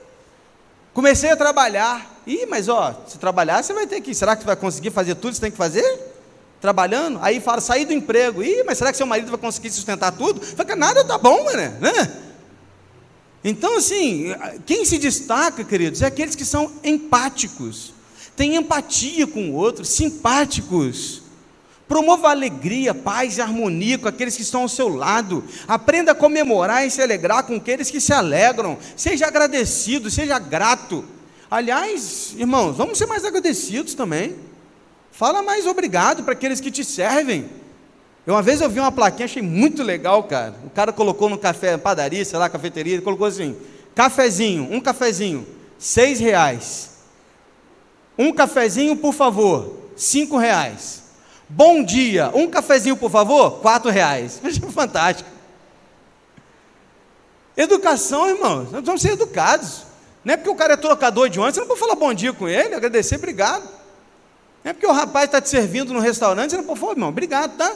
[0.94, 2.15] Comecei a trabalhar.
[2.26, 4.14] Ih, mas ó, se trabalhar, você vai ter que.
[4.14, 6.14] Será que você vai conseguir fazer tudo que você tem que fazer?
[6.60, 7.20] Trabalhando?
[7.22, 8.42] Aí fala, sair do emprego.
[8.42, 10.42] Ih, mas será que seu marido vai conseguir sustentar tudo?
[10.42, 11.78] Fala, nada tá bom, né?
[13.44, 14.34] Então, assim,
[14.66, 17.94] quem se destaca, queridos, é aqueles que são empáticos,
[18.36, 21.22] têm empatia com o outro, simpáticos.
[21.88, 25.44] Promova alegria, paz e harmonia com aqueles que estão ao seu lado.
[25.68, 28.80] Aprenda a comemorar e se alegrar com aqueles que se alegram.
[28.96, 31.06] Seja agradecido, seja grato.
[31.50, 34.36] Aliás, irmãos, vamos ser mais agradecidos também.
[35.12, 37.50] Fala mais obrigado para aqueles que te servem.
[38.28, 40.56] Uma vez eu vi uma plaquinha, achei muito legal, cara.
[40.66, 43.56] O cara colocou no café, padaria, sei lá, cafeteria, ele colocou assim:
[43.94, 45.46] cafezinho, um cafezinho,
[45.78, 46.96] seis reais.
[48.18, 51.04] Um cafezinho, por favor, cinco reais.
[51.48, 53.60] Bom dia, um cafezinho, por favor?
[53.62, 54.42] Quatro reais.
[54.44, 55.30] Achei fantástico.
[57.56, 59.84] Educação, irmãos, nós vamos ser educados.
[60.26, 62.34] Não é porque o cara é trocador de ônibus, você não pode falar bom dia
[62.34, 63.64] com ele, agradecer, obrigado.
[64.64, 67.10] Não é porque o rapaz está te servindo no restaurante, você não pode falar, irmão,
[67.10, 67.74] obrigado, tá?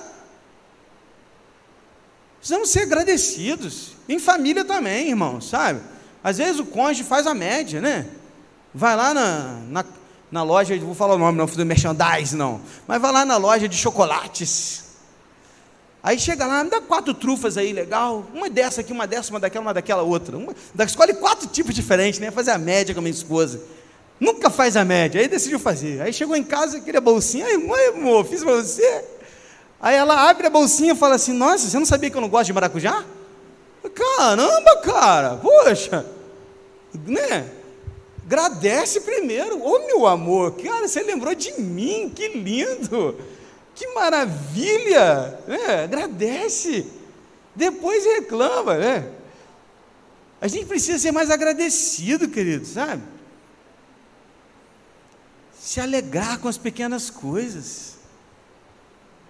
[2.39, 3.91] Precisamos ser agradecidos.
[4.09, 5.79] Em família também, irmão, sabe?
[6.23, 8.07] Às vezes o cônjuge faz a média, né?
[8.73, 9.83] Vai lá na, na
[10.31, 12.61] na loja, vou falar o nome, não do merchandise, não.
[12.87, 14.88] Mas vai lá na loja de chocolates.
[16.01, 18.25] Aí chega lá, me dá quatro trufas aí, legal.
[18.33, 20.37] Uma dessa aqui, uma dessa, uma daquela, uma daquela outra.
[20.37, 22.31] Uma, escolhe quatro tipos diferentes, né?
[22.31, 23.61] Fazer a média com a minha esposa.
[24.19, 26.01] Nunca faz a média, aí decidiu fazer.
[26.01, 27.45] Aí chegou em casa, queria bolsinha.
[27.45, 29.05] Aí, mãe, amor, fiz para você.
[29.79, 32.29] Aí ela abre a bolsinha e fala assim: Nossa, você não sabia que eu não
[32.29, 33.05] gosto de maracujá?
[33.93, 36.05] Caramba, cara, poxa,
[37.05, 37.49] né?
[38.25, 39.61] Agradece primeiro.
[39.63, 43.15] Ô meu amor, cara, você lembrou de mim, que lindo,
[43.79, 45.83] que maravilha, né?
[45.85, 46.85] Agradece,
[47.55, 49.09] depois reclama, né?
[50.41, 53.01] A gente precisa ser mais agradecido, querido, sabe?
[55.57, 57.99] Se alegrar com as pequenas coisas,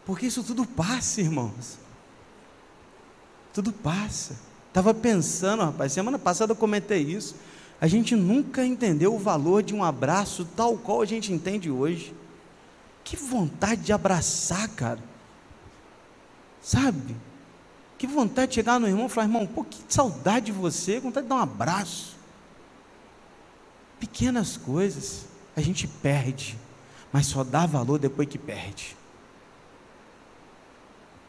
[0.04, 1.78] porque isso tudo passa, irmãos.
[3.54, 4.36] Tudo passa.
[4.68, 7.36] Estava pensando, rapaz, semana passada eu comentei isso.
[7.80, 12.16] A gente nunca entendeu o valor de um abraço tal qual a gente entende hoje.
[13.10, 15.00] Que vontade de abraçar, cara.
[16.62, 17.16] Sabe?
[17.98, 21.26] Que vontade de chegar no irmão e falar, irmão, pô, que saudade de você, vontade
[21.26, 22.16] de dar um abraço.
[24.00, 26.56] Pequenas coisas a gente perde,
[27.12, 28.96] mas só dá valor depois que perde.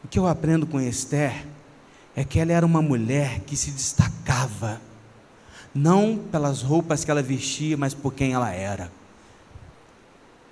[0.03, 1.47] O que eu aprendo com Esther
[2.15, 4.79] é que ela era uma mulher que se destacava
[5.73, 9.00] não pelas roupas que ela vestia, mas por quem ela era.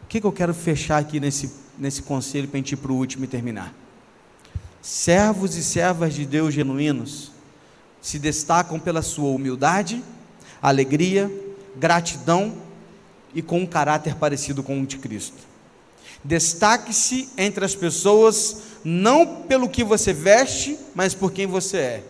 [0.09, 2.91] O que, que eu quero fechar aqui nesse, nesse conselho para a gente ir para
[2.91, 3.71] o último e terminar?
[4.81, 7.31] Servos e servas de Deus genuínos
[8.01, 10.03] se destacam pela sua humildade,
[10.59, 11.31] alegria,
[11.75, 12.57] gratidão
[13.35, 15.37] e com um caráter parecido com o de Cristo.
[16.23, 22.03] Destaque-se entre as pessoas não pelo que você veste, mas por quem você é,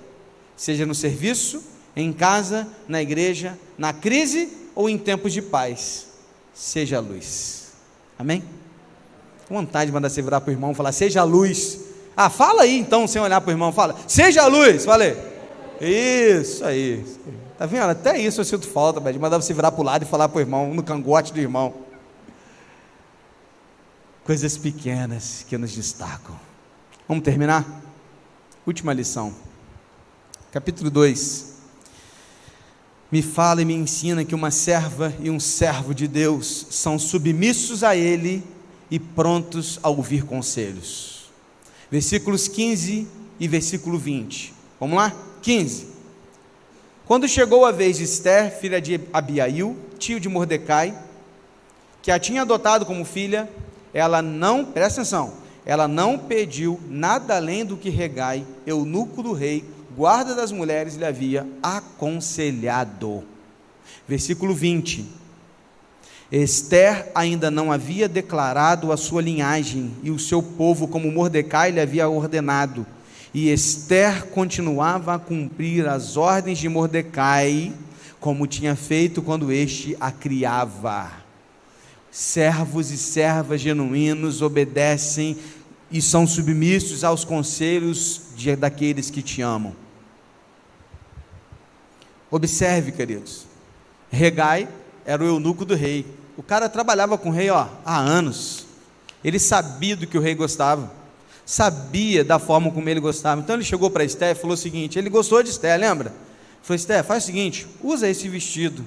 [0.55, 1.61] seja no serviço,
[1.97, 6.07] em casa, na igreja, na crise ou em tempos de paz.
[6.53, 7.58] Seja a luz.
[8.19, 8.43] Amém?
[9.49, 11.79] Vontade de mandar você virar para o irmão e falar: Seja luz.
[12.17, 14.83] Ah, fala aí então, sem olhar para o irmão, fala: Seja luz.
[14.83, 15.17] Falei.
[15.79, 17.05] Isso aí.
[17.57, 17.89] Tá vendo?
[17.89, 20.37] Até isso eu sinto falta, de mandar você virar para o lado e falar para
[20.37, 21.73] o irmão, no cangote do irmão.
[24.25, 26.37] Coisas pequenas que nos destacam.
[27.07, 27.65] Vamos terminar?
[28.67, 29.33] Última lição.
[30.51, 31.48] Capítulo 2
[33.11, 37.83] me fala e me ensina que uma serva e um servo de Deus são submissos
[37.83, 38.43] a Ele
[38.89, 41.31] e prontos a ouvir conselhos.
[41.89, 43.07] Versículos 15
[43.39, 44.53] e versículo 20.
[44.79, 45.15] Vamos lá?
[45.41, 45.87] 15.
[47.05, 50.95] Quando chegou a vez de Esther, filha de Abiail, tio de Mordecai,
[52.03, 53.49] que a tinha adotado como filha,
[53.91, 55.33] ela não, presta atenção,
[55.65, 61.05] ela não pediu nada além do que Regai, eunuco do rei, guarda das mulheres lhe
[61.05, 63.23] havia aconselhado.
[64.07, 65.05] Versículo 20.
[66.31, 71.79] Esther ainda não havia declarado a sua linhagem e o seu povo, como Mordecai lhe
[71.79, 72.85] havia ordenado.
[73.33, 77.73] E Esther continuava a cumprir as ordens de Mordecai,
[78.19, 81.11] como tinha feito quando este a criava.
[82.11, 85.37] Servos e servas genuínos obedecem
[85.91, 89.75] e são submissos aos conselhos de, daqueles que te amam.
[92.29, 93.45] Observe, queridos.
[94.11, 94.67] Regai
[95.05, 96.05] era o eunuco do rei.
[96.37, 98.65] O cara trabalhava com o rei ó, há anos.
[99.23, 100.91] Ele sabia do que o rei gostava.
[101.45, 103.41] Sabia da forma como ele gostava.
[103.41, 106.13] Então ele chegou para Esté e falou o seguinte: ele gostou de Esté, lembra?
[106.61, 108.85] Falou: Esté, faz o seguinte, usa esse vestido.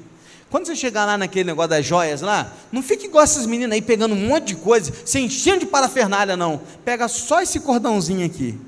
[0.53, 3.81] Quando você chegar lá naquele negócio das joias lá, não fique igual essas meninas aí
[3.81, 6.61] pegando um monte de coisa, se enchendo de parafernália, não.
[6.85, 8.61] Pega só esse cordãozinho aqui.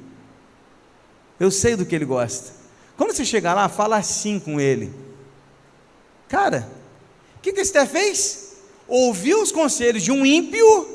[1.39, 2.53] Eu sei do que ele gosta.
[2.97, 4.95] Quando você chegar lá, fala assim com ele.
[6.27, 6.67] Cara,
[7.37, 8.55] o que, que Esther fez?
[8.89, 10.89] Ouviu os conselhos de um ímpio,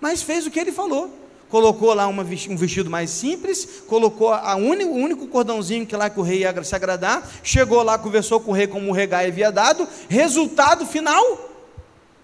[0.00, 1.12] mas fez o que ele falou.
[1.52, 6.08] Colocou lá uma, um vestido mais simples, colocou a único, o único cordãozinho que lá
[6.08, 9.26] que o rei ia se agradar, chegou lá, conversou com o rei como o regai
[9.26, 11.50] havia dado, resultado final,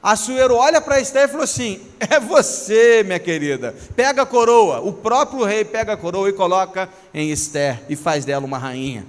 [0.03, 3.75] Assuero olha para Esther e falou assim: É você, minha querida.
[3.95, 4.81] Pega a coroa.
[4.81, 9.05] O próprio rei pega a coroa e coloca em Esther e faz dela uma rainha.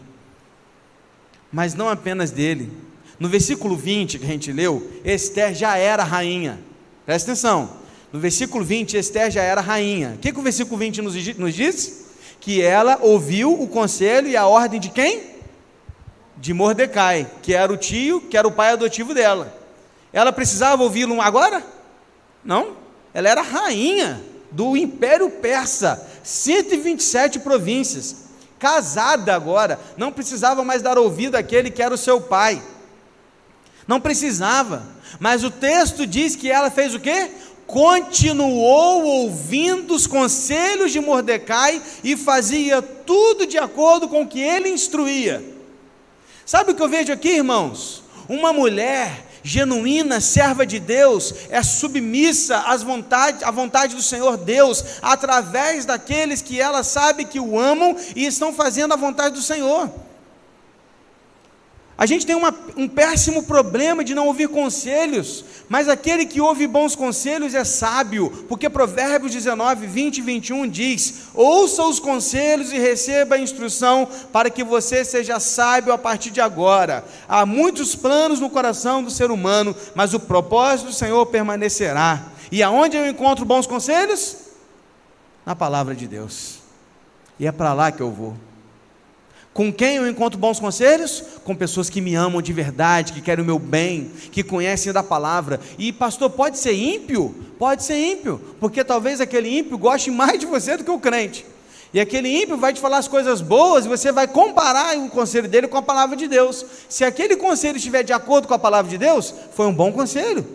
[1.49, 2.69] Mas não apenas dele.
[3.17, 6.59] No versículo 20 que a gente leu, Esther já era rainha.
[7.05, 7.79] Presta atenção.
[8.11, 10.13] No versículo 20, Esther já era rainha.
[10.15, 12.05] O que, que o versículo 20 nos, nos diz?
[12.39, 15.23] Que ela ouviu o conselho e a ordem de quem?
[16.37, 19.53] De Mordecai, que era o tio, que era o pai adotivo dela.
[20.11, 21.63] Ela precisava ouvi-lo agora?
[22.43, 22.77] Não.
[23.13, 31.35] Ela era rainha do Império Persa, 127 províncias, casada agora, não precisava mais dar ouvido
[31.35, 32.61] àquele que era o seu pai.
[33.87, 34.83] Não precisava.
[35.19, 37.31] Mas o texto diz que ela fez o quê?
[37.69, 44.69] Continuou ouvindo os conselhos de Mordecai e fazia tudo de acordo com o que ele
[44.69, 45.43] instruía.
[46.43, 48.01] Sabe o que eu vejo aqui, irmãos?
[48.27, 54.83] Uma mulher genuína, serva de Deus, é submissa às vontade, à vontade do Senhor Deus,
[54.99, 59.91] através daqueles que ela sabe que o amam e estão fazendo a vontade do Senhor.
[61.99, 66.65] A gente tem uma, um péssimo problema de não ouvir conselhos, mas aquele que ouve
[66.65, 72.79] bons conselhos é sábio, porque Provérbios 19, 20 e 21 diz: Ouça os conselhos e
[72.79, 77.03] receba a instrução, para que você seja sábio a partir de agora.
[77.27, 82.27] Há muitos planos no coração do ser humano, mas o propósito do Senhor permanecerá.
[82.49, 84.37] E aonde eu encontro bons conselhos?
[85.45, 86.59] Na palavra de Deus.
[87.37, 88.37] E é para lá que eu vou.
[89.59, 91.21] Com quem eu encontro bons conselhos?
[91.43, 95.03] Com pessoas que me amam de verdade, que querem o meu bem, que conhecem da
[95.03, 95.59] palavra.
[95.77, 97.35] E pastor, pode ser ímpio?
[97.59, 101.45] Pode ser ímpio, porque talvez aquele ímpio goste mais de você do que o crente.
[101.93, 105.49] E aquele ímpio vai te falar as coisas boas e você vai comparar o conselho
[105.49, 106.65] dele com a palavra de Deus.
[106.87, 110.47] Se aquele conselho estiver de acordo com a palavra de Deus, foi um bom conselho.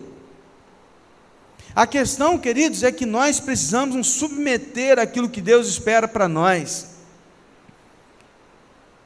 [1.77, 6.94] A questão, queridos, é que nós precisamos nos submeter àquilo que Deus espera para nós.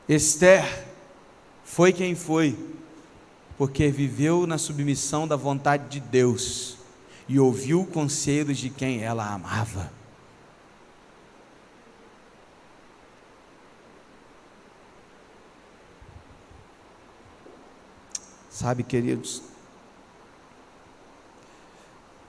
[0.09, 0.87] Esther
[1.65, 2.59] foi quem foi,
[3.59, 6.79] porque viveu na submissão da vontade de Deus
[7.29, 9.93] e ouviu conselhos de quem ela amava.
[18.49, 19.43] Sabe, queridos,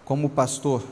[0.04, 0.84] como pastor,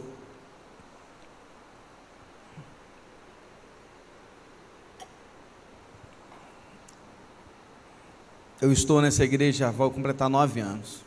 [8.60, 11.02] Eu estou nessa igreja, vou completar nove anos.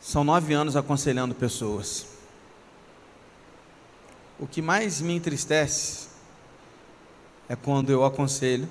[0.00, 2.06] São nove anos aconselhando pessoas.
[4.38, 6.08] O que mais me entristece
[7.48, 8.68] é quando eu aconselho,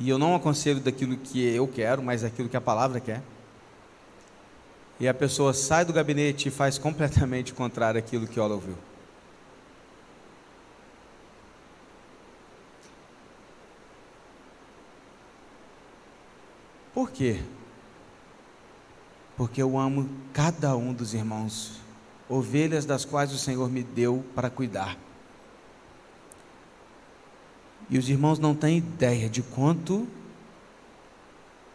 [0.00, 3.22] e eu não aconselho daquilo que eu quero, mas daquilo que a palavra quer.
[4.98, 8.78] E a pessoa sai do gabinete e faz completamente contrário àquilo que ela ouviu.
[16.94, 17.42] Por quê?
[19.36, 21.80] Porque eu amo cada um dos irmãos,
[22.28, 24.96] ovelhas das quais o Senhor me deu para cuidar.
[27.88, 30.06] E os irmãos não têm ideia de quanto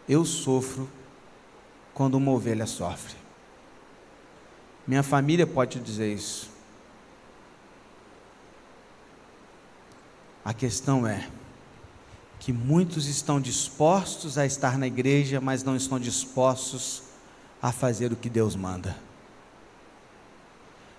[0.08, 0.88] eu sofro
[1.92, 3.14] quando uma ovelha sofre.
[4.86, 6.50] Minha família pode dizer isso.
[10.44, 11.28] A questão é:
[12.38, 17.02] que muitos estão dispostos a estar na igreja, mas não estão dispostos
[17.60, 18.96] a fazer o que Deus manda.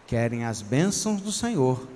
[0.06, 1.88] Querem as bênçãos do Senhor,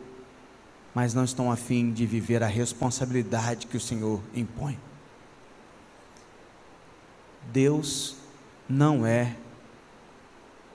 [0.94, 4.80] mas não estão afim de viver a responsabilidade que o Senhor impõe.
[7.52, 8.16] Deus
[8.70, 9.36] não é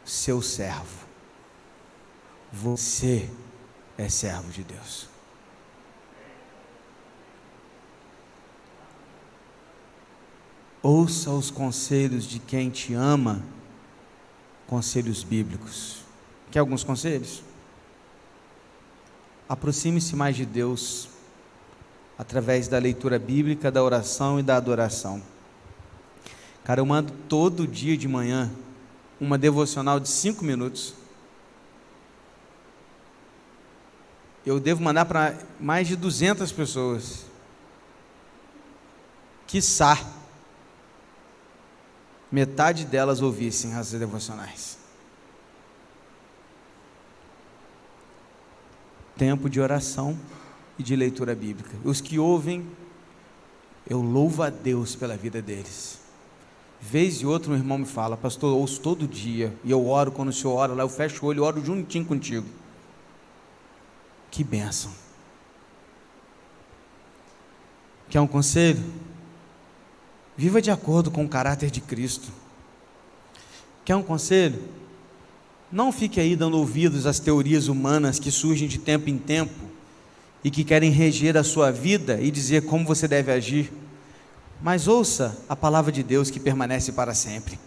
[0.04, 1.06] seu servo.
[2.52, 3.30] Você
[3.96, 5.07] é servo de Deus.
[10.82, 13.42] Ouça os conselhos de quem te ama,
[14.66, 16.02] conselhos bíblicos.
[16.52, 17.42] Quer alguns conselhos?
[19.48, 21.08] Aproxime-se mais de Deus
[22.16, 25.22] através da leitura bíblica, da oração e da adoração.
[26.62, 28.50] Cara, eu mando todo dia de manhã
[29.20, 30.94] uma devocional de cinco minutos.
[34.46, 37.24] Eu devo mandar para mais de 200 pessoas.
[39.46, 40.17] Quiçá
[42.30, 44.78] metade delas ouvissem as devocionais.
[49.16, 50.18] Tempo de oração
[50.78, 51.76] e de leitura bíblica.
[51.84, 52.66] Os que ouvem,
[53.88, 55.98] eu louvo a Deus pela vida deles.
[56.80, 60.12] Vez e outro, um irmão me fala, pastor, eu ouço todo dia, e eu oro
[60.12, 62.46] quando o senhor ora lá, eu fecho o olho, eu oro juntinho contigo.
[64.30, 64.92] Que bênção.
[68.08, 68.82] Quer um conselho?
[70.38, 72.28] Viva de acordo com o caráter de Cristo.
[73.84, 74.62] Quer um conselho?
[75.72, 79.60] Não fique aí dando ouvidos às teorias humanas que surgem de tempo em tempo
[80.44, 83.72] e que querem reger a sua vida e dizer como você deve agir.
[84.62, 87.58] Mas ouça a palavra de Deus que permanece para sempre.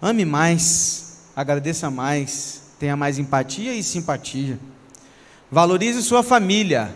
[0.00, 4.56] Ame mais, agradeça mais, tenha mais empatia e simpatia.
[5.50, 6.94] Valorize sua família.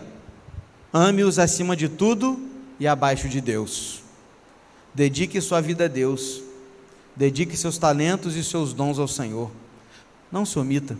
[0.93, 2.50] Ame-os acima de tudo
[2.81, 4.01] e abaixo de Deus.
[4.91, 6.41] Dedique sua vida a Deus.
[7.15, 9.51] Dedique seus talentos e seus dons ao Senhor.
[10.31, 10.97] Não se omita.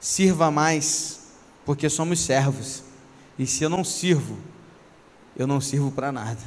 [0.00, 1.34] Sirva mais,
[1.66, 2.82] porque somos servos.
[3.38, 4.38] E se eu não sirvo,
[5.36, 6.40] eu não sirvo para nada.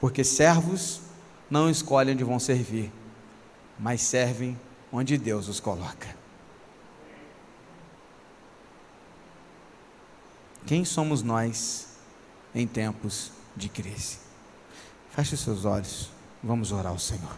[0.00, 1.00] Porque servos
[1.48, 2.90] não escolhem onde vão servir,
[3.78, 4.58] mas servem
[4.90, 6.16] onde Deus os coloca.
[10.66, 11.89] Quem somos nós
[12.54, 14.18] em tempos de crise?
[15.10, 16.10] Feche seus olhos,
[16.42, 17.36] vamos orar ao Senhor.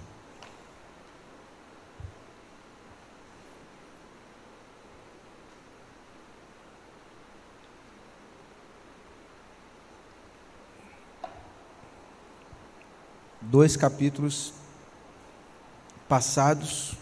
[13.52, 14.54] dois capítulos
[16.08, 16.94] passados,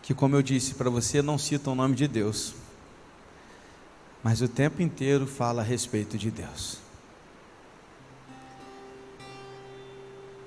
[0.00, 2.54] que, como eu disse para você, não citam o nome de Deus,
[4.28, 6.80] mas o tempo inteiro fala a respeito de Deus.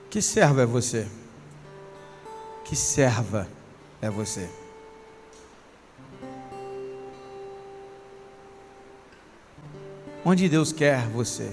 [0.08, 1.08] Que servo é você?
[2.64, 3.48] Que serva
[4.00, 4.48] é você?
[10.24, 11.52] Onde Deus quer você?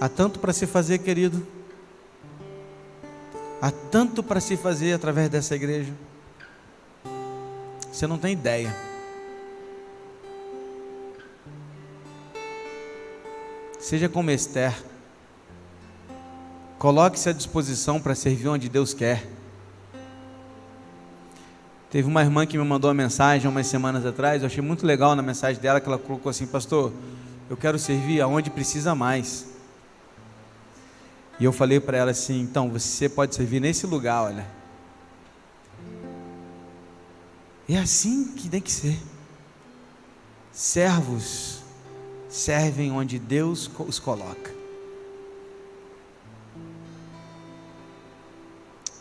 [0.00, 1.46] Há tanto para se fazer, querido.
[3.62, 5.94] Há tanto para se fazer através dessa igreja.
[7.94, 8.74] Você não tem ideia.
[13.78, 14.74] Seja como Esther.
[16.76, 19.24] Coloque-se à disposição para servir onde Deus quer.
[21.88, 25.14] Teve uma irmã que me mandou uma mensagem umas semanas atrás, eu achei muito legal
[25.14, 26.92] na mensagem dela que ela colocou assim, pastor,
[27.48, 29.46] eu quero servir aonde precisa mais.
[31.38, 34.63] E eu falei para ela assim: então, você pode servir nesse lugar, olha.
[37.68, 38.98] É assim que tem que ser.
[40.52, 41.62] Servos
[42.28, 44.52] servem onde Deus os coloca.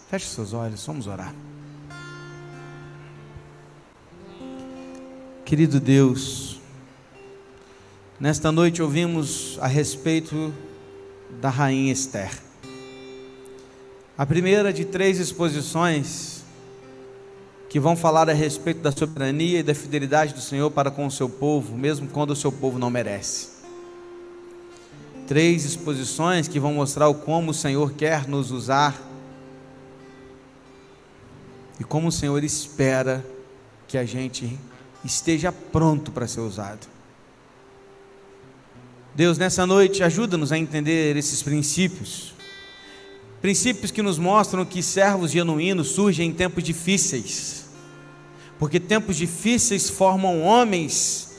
[0.10, 1.34] Feche seus olhos, vamos orar.
[5.44, 6.60] Querido Deus,
[8.20, 10.54] nesta noite ouvimos a respeito
[11.42, 12.32] da rainha Esther.
[14.18, 16.33] A primeira de três exposições
[17.74, 21.12] que vão falar a respeito da soberania e da fidelidade do Senhor para com o
[21.12, 23.48] seu povo, mesmo quando o seu povo não merece.
[25.26, 28.96] Três exposições que vão mostrar o como o Senhor quer nos usar
[31.80, 33.26] e como o Senhor espera
[33.88, 34.56] que a gente
[35.04, 36.86] esteja pronto para ser usado.
[39.16, 42.36] Deus, nessa noite, ajuda-nos a entender esses princípios.
[43.42, 47.63] Princípios que nos mostram que servos genuínos surgem em tempos difíceis.
[48.64, 51.34] Porque tempos difíceis formam homens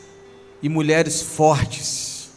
[0.62, 2.28] e mulheres fortes.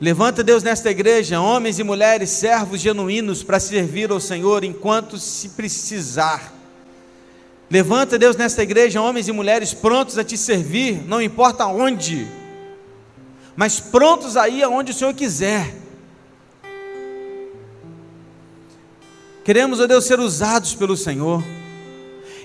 [0.00, 5.50] Levanta, Deus, nesta igreja, homens e mulheres, servos genuínos, para servir ao Senhor enquanto se
[5.50, 6.52] precisar
[7.70, 12.26] Levanta, Deus, nesta igreja homens e mulheres prontos a te servir, não importa onde,
[13.54, 15.83] mas prontos aí aonde o Senhor quiser.
[19.44, 21.44] Queremos, ó Deus, ser usados pelo Senhor,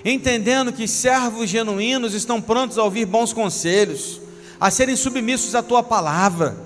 [0.04, 4.20] entendendo que servos genuínos estão prontos a ouvir bons conselhos,
[4.60, 6.56] a serem submissos à tua palavra.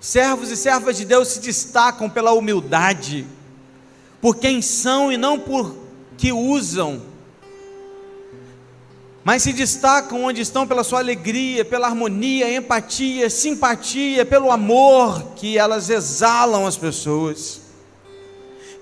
[0.00, 3.26] Servos e servas de Deus se destacam pela humildade,
[4.20, 5.74] por quem são e não por
[6.18, 7.00] que usam
[9.26, 15.58] mas se destacam onde estão pela sua alegria, pela harmonia, empatia, simpatia, pelo amor que
[15.58, 17.65] elas exalam às pessoas.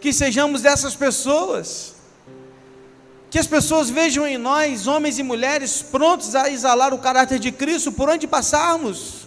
[0.04, 1.94] Que sejamos dessas pessoas.
[3.30, 7.50] Que as pessoas vejam em nós, homens e mulheres, prontos a exalar o caráter de
[7.50, 9.26] Cristo por onde passarmos.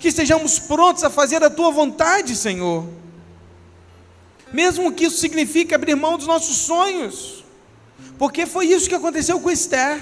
[0.00, 2.88] Que estejamos prontos a fazer a tua vontade, Senhor.
[4.52, 7.42] Mesmo que isso signifique abrir mão dos nossos sonhos
[8.22, 10.00] porque foi isso que aconteceu com Esther.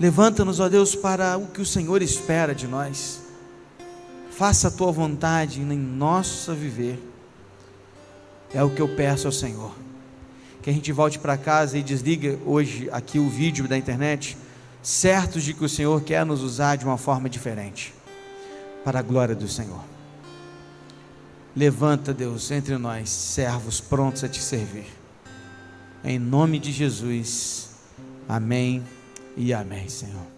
[0.00, 3.27] Levanta-nos, ó Deus, para o que o Senhor espera de nós.
[4.38, 6.96] Faça a tua vontade em nosso viver.
[8.54, 9.74] É o que eu peço ao Senhor.
[10.62, 14.38] Que a gente volte para casa e desliga hoje aqui o vídeo da internet,
[14.80, 17.92] certos de que o Senhor quer nos usar de uma forma diferente,
[18.84, 19.82] para a glória do Senhor.
[21.56, 24.86] Levanta, Deus, entre nós, servos prontos a te servir.
[26.04, 27.70] Em nome de Jesus.
[28.28, 28.84] Amém
[29.36, 30.37] e amém, Senhor.